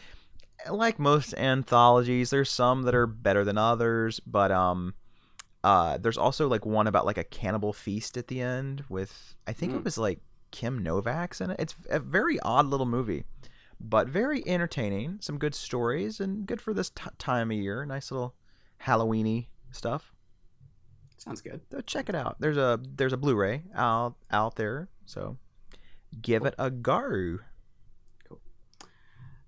[0.71, 4.95] like most anthologies there's some that are better than others but um
[5.67, 9.13] uh there's also like one about like a cannibal feast at the end with
[9.47, 9.85] i think it Mm.
[9.85, 10.21] was like
[10.53, 11.57] kim novak's in it.
[11.59, 13.25] It's a very odd little movie
[13.81, 17.85] but very entertaining some good stories and good for this t- time of year.
[17.85, 18.35] Nice little
[18.87, 20.15] halloweeny stuff.
[21.19, 21.61] Sounds good.
[21.71, 22.37] so check it out.
[22.41, 25.37] There's a there's a blu-ray out out there so
[26.23, 27.41] give it a go.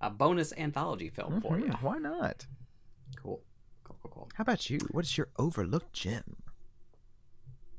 [0.01, 1.71] A bonus anthology film for you.
[1.81, 2.45] Why not
[3.21, 3.41] Cool.
[3.83, 3.88] Cool, cool, cool.
[4.03, 4.79] How about you?
[4.91, 6.37] What's your overlooked gem?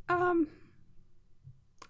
[0.09, 0.49] Um,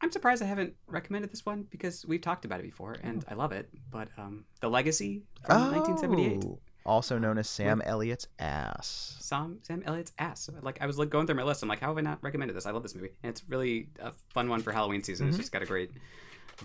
[0.01, 3.35] I'm surprised I haven't recommended this one because we've talked about it before and I
[3.35, 3.69] love it.
[3.91, 6.45] But um, The Legacy from 1978.
[6.45, 9.17] Oh, Also known as Sam Elliott's ass.
[9.21, 10.49] Sam Sam Elliott's ass.
[10.63, 11.63] Like I was like going through my list.
[11.63, 12.67] I'm like, how have I not recommended this?
[12.67, 15.29] I love this movie, and it's really a fun one for Halloween season.
[15.29, 15.41] It's Mhm.
[15.41, 15.91] just got a great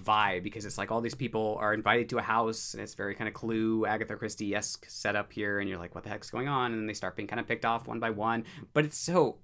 [0.04, 3.16] vibe because it's like all these people are invited to a house, and it's very
[3.16, 6.48] kind of Clue, Agatha Christie esque setup here, and you're like, what the heck's going
[6.48, 6.72] on?
[6.72, 8.44] And then they start being kind of picked off one by one,
[8.74, 9.38] but it's so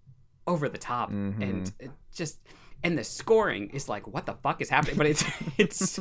[0.47, 1.41] over the top Mhm.
[1.41, 2.39] and it just
[2.83, 5.23] and the scoring is like what the fuck is happening but it's
[5.59, 5.99] it's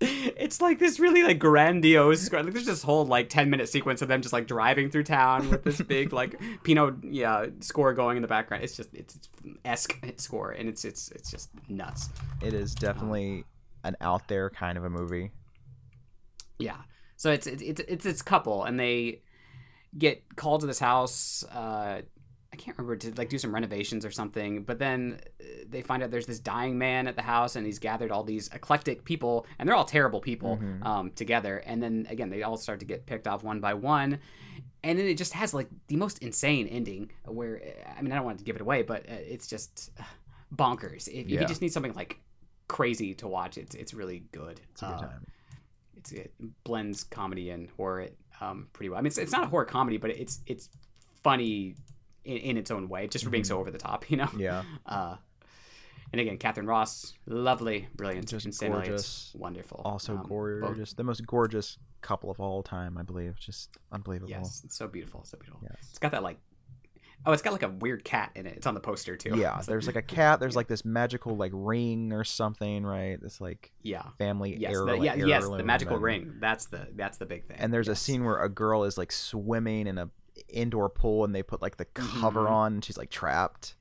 [0.00, 4.08] it's like this really like grandiose like there's this whole like 10 minute sequence of
[4.08, 8.22] them just like driving through town with this big like pinot yeah score going in
[8.22, 9.28] the background it's just it's, it's
[9.66, 12.08] esque score and it's it's it's just nuts
[12.40, 13.44] It is definitely
[13.84, 15.30] an out there kind of a movie.
[16.58, 16.76] Yeah.
[17.16, 19.22] So it's it's it's it's this couple, and they
[19.96, 21.44] get called to this house.
[21.44, 22.02] Uh,
[22.52, 24.64] I can't remember to like do some renovations or something.
[24.64, 27.78] But then uh, they find out there's this dying man at the house, and he's
[27.78, 30.84] gathered all these eclectic people, and they're all terrible people Mhm.
[30.84, 31.58] um, together.
[31.58, 34.18] And then again, they all start to get picked off one by one.
[34.84, 37.62] And then it just has like the most insane ending where
[37.96, 40.02] I mean I don't want to give it away, but uh, it's just uh,
[40.54, 41.06] bonkers.
[41.08, 42.18] If you just need something like
[42.68, 44.60] crazy to watch, it's it's really good.
[44.70, 45.26] It's a good Uh, time.
[45.96, 46.32] it's, it
[46.64, 48.08] blends comedy and horror
[48.40, 48.98] um, pretty well.
[48.98, 50.68] I mean, it's, it's not a horror comedy, but it's it's
[51.22, 51.74] funny
[52.24, 54.24] in, in its own way, just for being so over the top, you know.
[54.26, 54.40] Mm-hmm.
[54.40, 54.62] Yeah.
[54.86, 55.16] Uh,
[56.12, 59.32] and again, Katharine Ross, lovely, brilliant, Just and Sam Elliott's gorgeous.
[59.34, 59.80] wonderful.
[59.84, 60.92] Also Um, both- gorgeous.
[60.92, 63.38] The most gorgeous couple of all time, I believe.
[63.38, 64.28] Just unbelievable.
[64.30, 65.60] Yes, so beautiful, so beautiful.
[65.62, 65.78] Yes.
[65.88, 66.36] It's got that like,
[67.26, 68.56] oh, it's got like a weird cat in it.
[68.56, 69.36] It's on the poster too.
[69.36, 70.40] Yeah, there's like a cat.
[70.40, 73.20] There's like this magical like ring or something, right?
[73.20, 76.34] This like yeah, family yes, heir- the, yeah, yes, the magical and- ring.
[76.40, 77.56] That's the that's the big thing.
[77.60, 80.10] And there's a scene where a girl is like swimming in a
[80.48, 82.50] indoor pool, and they put like the cover Mhm.
[82.50, 83.76] on, and she's like trapped.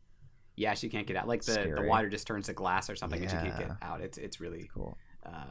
[0.58, 1.28] Yeah, she can't get out.
[1.28, 4.02] Like the, the water just turns to glass or something, and she can't get out.
[4.02, 4.98] It's it's really Cool.
[5.26, 5.46] uh,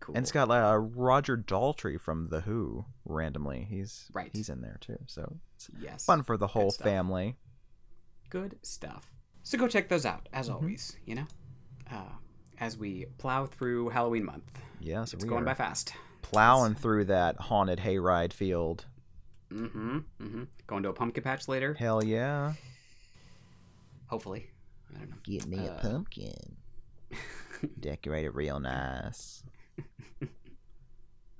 [0.00, 0.14] cool.
[0.16, 2.84] And it's got uh, Roger Daltrey from The Who.
[3.04, 4.30] Randomly, he's Right.
[4.32, 6.84] He's in there too, so it's yes, fun for the whole stuff.
[6.84, 7.36] family.
[8.30, 9.10] good stuff.
[9.42, 10.56] So go check those out as Mm-hmm.
[10.56, 10.96] always.
[11.06, 11.26] You know,
[11.90, 12.12] uh,
[12.58, 15.94] as we plow through Halloween month, Yes, it's going by fast.
[16.22, 18.86] plowing through that haunted hayride field.
[19.50, 19.98] Mm-hmm.
[20.20, 20.42] Mm-hmm.
[20.66, 22.54] Going to a pumpkin patch later, Hell yeah!
[24.06, 24.50] hopefully.
[24.94, 25.16] I don't know.
[25.24, 26.56] Get me Uh, a pumpkin.
[27.80, 29.42] Decorate it real nice.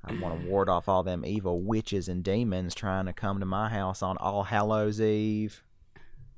[0.09, 3.47] I want to ward off all them evil witches and demons trying to come to
[3.47, 5.65] my house on All Hallows Eve.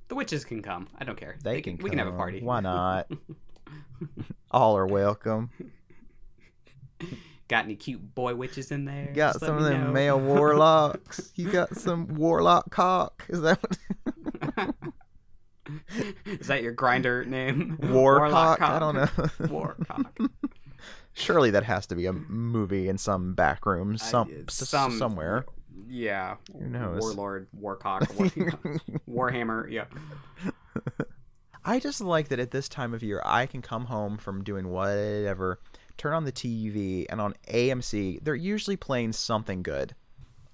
[0.08, 0.88] The witches can come.
[0.98, 1.36] I don't care.
[1.42, 1.76] They, can.
[1.76, 2.40] We can have a party.
[2.40, 3.10] Why not?
[4.50, 5.50] all are welcome.
[7.48, 9.08] Got any cute boy witches in there?
[9.08, 9.92] You got Just some of them know.
[9.92, 11.32] male warlocks.
[11.36, 13.26] You got some warlock cock.
[13.28, 14.74] Is that what?
[16.24, 17.76] Is that your Grindr name?
[17.80, 18.60] Warcock?
[18.60, 19.48] Warlock I don't know.
[19.48, 20.18] Warcock.
[21.18, 25.44] Surely that has to be a movie in some back room, some, Uh, some- somewhere.
[25.88, 26.36] Yeah.
[26.52, 27.00] Who knows?
[27.00, 28.26] Warlord, Warcock, War,
[29.30, 29.70] Warhammer.
[29.70, 29.84] Yeah.
[31.64, 34.68] I just like that at this time of year, I can come home from doing
[34.68, 35.60] whatever,
[35.96, 39.94] turn on the TV, and on AMC, they're usually playing something good.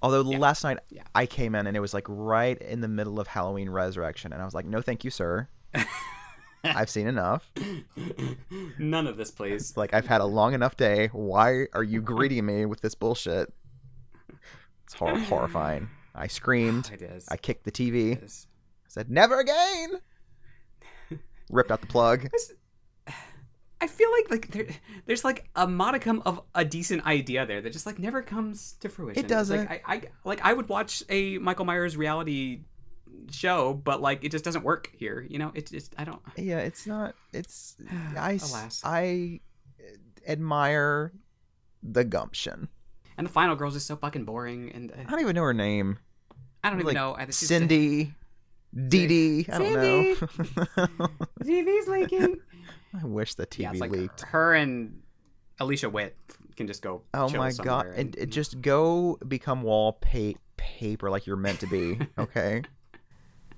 [0.03, 0.39] Although Yeah.
[0.39, 1.03] last night Yeah.
[1.15, 4.43] I came in and it was like right in the middle of Halloween Resurrection, and
[4.43, 5.49] I was like, "No, thank you, sir.
[6.65, 7.51] I've seen enough.
[8.79, 9.71] None of this, please.
[9.71, 11.09] It's like I've had a long enough day.
[11.13, 13.53] Why are you greeting me with this bullshit?"
[14.85, 15.89] It's hor- horrifying.
[16.15, 16.91] I screamed.
[16.93, 17.27] It is.
[17.29, 18.13] I kicked the TV.
[18.13, 18.47] It is.
[18.89, 20.01] said, "Never again."
[21.51, 22.29] Ripped out the plug.
[23.81, 24.67] I feel like like there,
[25.05, 28.89] there's like a modicum of a decent idea there that just like never comes to
[28.89, 29.23] fruition.
[29.23, 29.69] It's doesn't.
[29.69, 32.63] Like, I, I like I would watch a Michael Myers reality
[33.31, 35.27] show, but like it just doesn't work here.
[35.29, 36.21] You know, it's just I don't.
[36.37, 37.15] Yeah, it's not.
[37.33, 37.77] It's
[38.17, 38.39] I.
[38.43, 38.83] Alas.
[38.85, 39.41] I
[40.27, 41.13] admire
[41.83, 42.69] the gumption.
[43.17, 45.55] And the final girl's just so fucking boring, and uh, I don't even know her
[45.55, 45.99] name.
[46.65, 47.15] I don't even like know.
[47.17, 48.15] I- Cindy,
[48.89, 49.47] Dee Dee.
[49.53, 50.15] I don't know.
[51.45, 52.41] TV's leaking.
[53.01, 54.23] I wish the TV yeah, like leaked.
[54.23, 55.03] her and
[55.61, 56.17] Alicia Witt
[56.57, 57.03] can just go.
[57.13, 57.87] Oh my god!
[57.95, 61.99] And, and just go become wallpaper like you're meant to be.
[62.19, 62.63] Okay.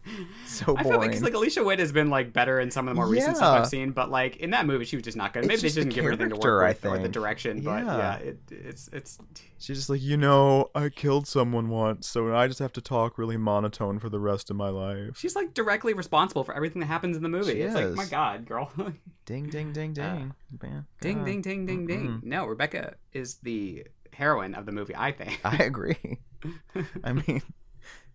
[0.46, 1.11] so I feel like, boring.
[1.12, 3.61] 'cause, like Alicia Witt has been like better in some of the more recent stuff
[3.62, 5.42] I've seen, but like in that movie she was just not good.
[5.42, 7.96] Maybe they just didn't give her anything to work with or the direction, but Yeah.
[7.96, 9.18] yeah, it, it's it's
[9.59, 13.16] She's just like, you know, I killed someone once, so I just have to talk
[13.18, 15.16] really monotone for the rest of my life.
[15.16, 17.52] she's like directly responsible for everything that happens in the movie.
[17.52, 17.96] She it's like is.
[17.96, 18.70] my god, girl.
[18.78, 18.90] Uh,
[19.24, 20.32] ding, ding, ding, ding.
[20.62, 22.20] Man, ding ding ding ding ding.
[22.22, 25.40] No, Rebecca is the heroine of the movie, I think.
[25.44, 26.20] I agree.
[27.04, 27.42] I mean,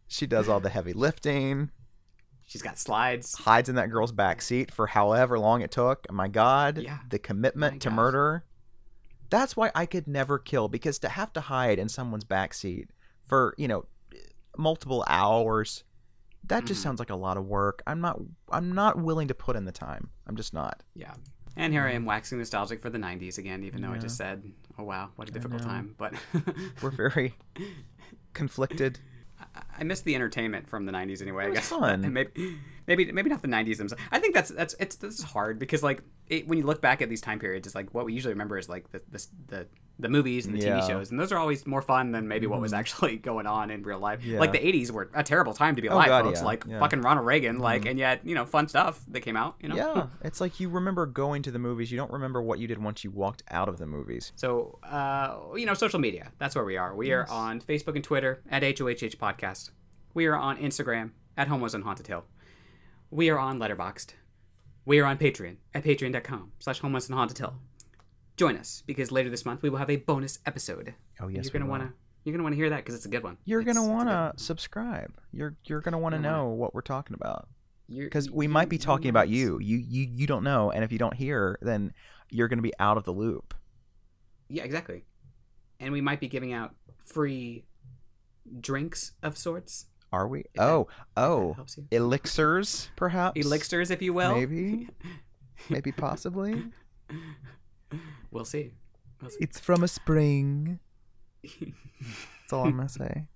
[0.07, 1.69] she does all the heavy lifting,
[2.51, 3.33] She's got slides.
[3.33, 6.05] hides in that girl's back seat for however long it took.
[6.11, 6.97] My God, Yeah.
[7.09, 7.95] the commitment My to gosh.
[7.95, 8.43] murder.
[9.29, 12.89] That's why I could never kill because to have to hide in someone's back seat
[13.23, 13.85] for you know
[14.57, 15.85] multiple hours,
[16.43, 16.83] that just Mhm.
[16.83, 17.81] sounds like a lot of work.
[17.87, 18.19] I'm not.
[18.51, 20.09] I'm not willing to put in the time.
[20.27, 20.83] I'm just not.
[20.93, 21.13] Yeah.
[21.55, 24.43] And here I am waxing nostalgic for the 90s again, even though I just said,
[24.77, 25.95] oh wow, what a difficult time.
[25.97, 26.15] But
[26.81, 27.33] We're very
[28.33, 28.99] conflicted.
[29.55, 31.45] I- I miss the entertainment from the '90s anyway.
[31.45, 31.69] I was guess.
[31.79, 32.03] fun.
[32.05, 34.03] And maybe, maybe, maybe not the '90s themselves.
[34.11, 37.01] I think that's that's it's this is hard because like it, when you look back
[37.01, 39.67] at these time periods, it's like what we usually remember is like the the the,
[40.01, 40.79] the movies and the Yeah.
[40.79, 43.69] TV shows, and those are always more fun than maybe what was actually going on
[43.71, 44.23] in real life.
[44.23, 44.39] Yeah.
[44.39, 46.39] Like the '80s were a terrible time to be Oh, alive, God, folks.
[46.41, 49.55] yeah, Like fucking Ronald Reagan, like, and yet you know fun stuff that came out.
[49.61, 49.75] You know.
[49.75, 51.91] Yeah, it's like you remember going to the movies.
[51.91, 54.31] You don't remember what you did once you walked out of the movies.
[54.35, 56.31] So, uh, you know, social media.
[56.39, 56.95] That's where we are.
[56.95, 59.69] We are on Facebook and Twitter at HOHH Podcast.
[60.13, 62.25] We are on Instagram at Homos on Haunted Hill.
[63.09, 64.13] We are on Letterboxd.
[64.85, 67.53] We are on Patreon at patreon.com slash Homos on Haunted Hill.
[68.37, 70.93] Join us because later this month we will have a bonus episode.
[71.19, 71.71] Oh yes, you're gonna will.
[71.71, 73.37] want to you're gonna want to hear that because it's a good one.
[73.45, 75.13] You're It's- gonna wanna subscribe.
[75.31, 77.47] You're you're gonna want to Gonna wanna- know what we're talking about
[77.89, 79.59] because we you- might be you talking about you.
[79.59, 81.93] You you you don't know, and if you don't hear, then
[82.29, 83.53] you're gonna be out of the loop.
[84.49, 85.05] Yeah, exactly.
[85.79, 86.75] And we might be giving out
[87.05, 87.65] free
[88.59, 89.87] drinks of sorts.
[90.13, 90.43] Are we?
[90.59, 91.65] oh that oh, oh.
[91.91, 93.39] elixirs perhaps.
[93.39, 94.35] Elixirs, if you will.
[94.35, 94.89] Maybe.
[95.69, 96.65] Maybe possibly.
[98.31, 98.71] we'll see.
[99.21, 99.37] We'll see.
[99.41, 100.79] It's from a spring.
[101.43, 103.27] That's all I'm gonna say.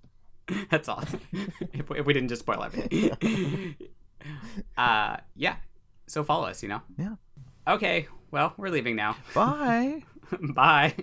[0.69, 1.03] That's all.
[1.73, 3.75] if, we- if we didn't just spoil everything.
[4.77, 5.55] uh, yeah.
[6.07, 6.81] So follow us, you know?
[6.97, 7.15] Yeah.
[7.67, 8.07] Okay.
[8.31, 9.15] Well, we're leaving now.
[9.33, 10.03] Bye.
[10.53, 10.93] Bye.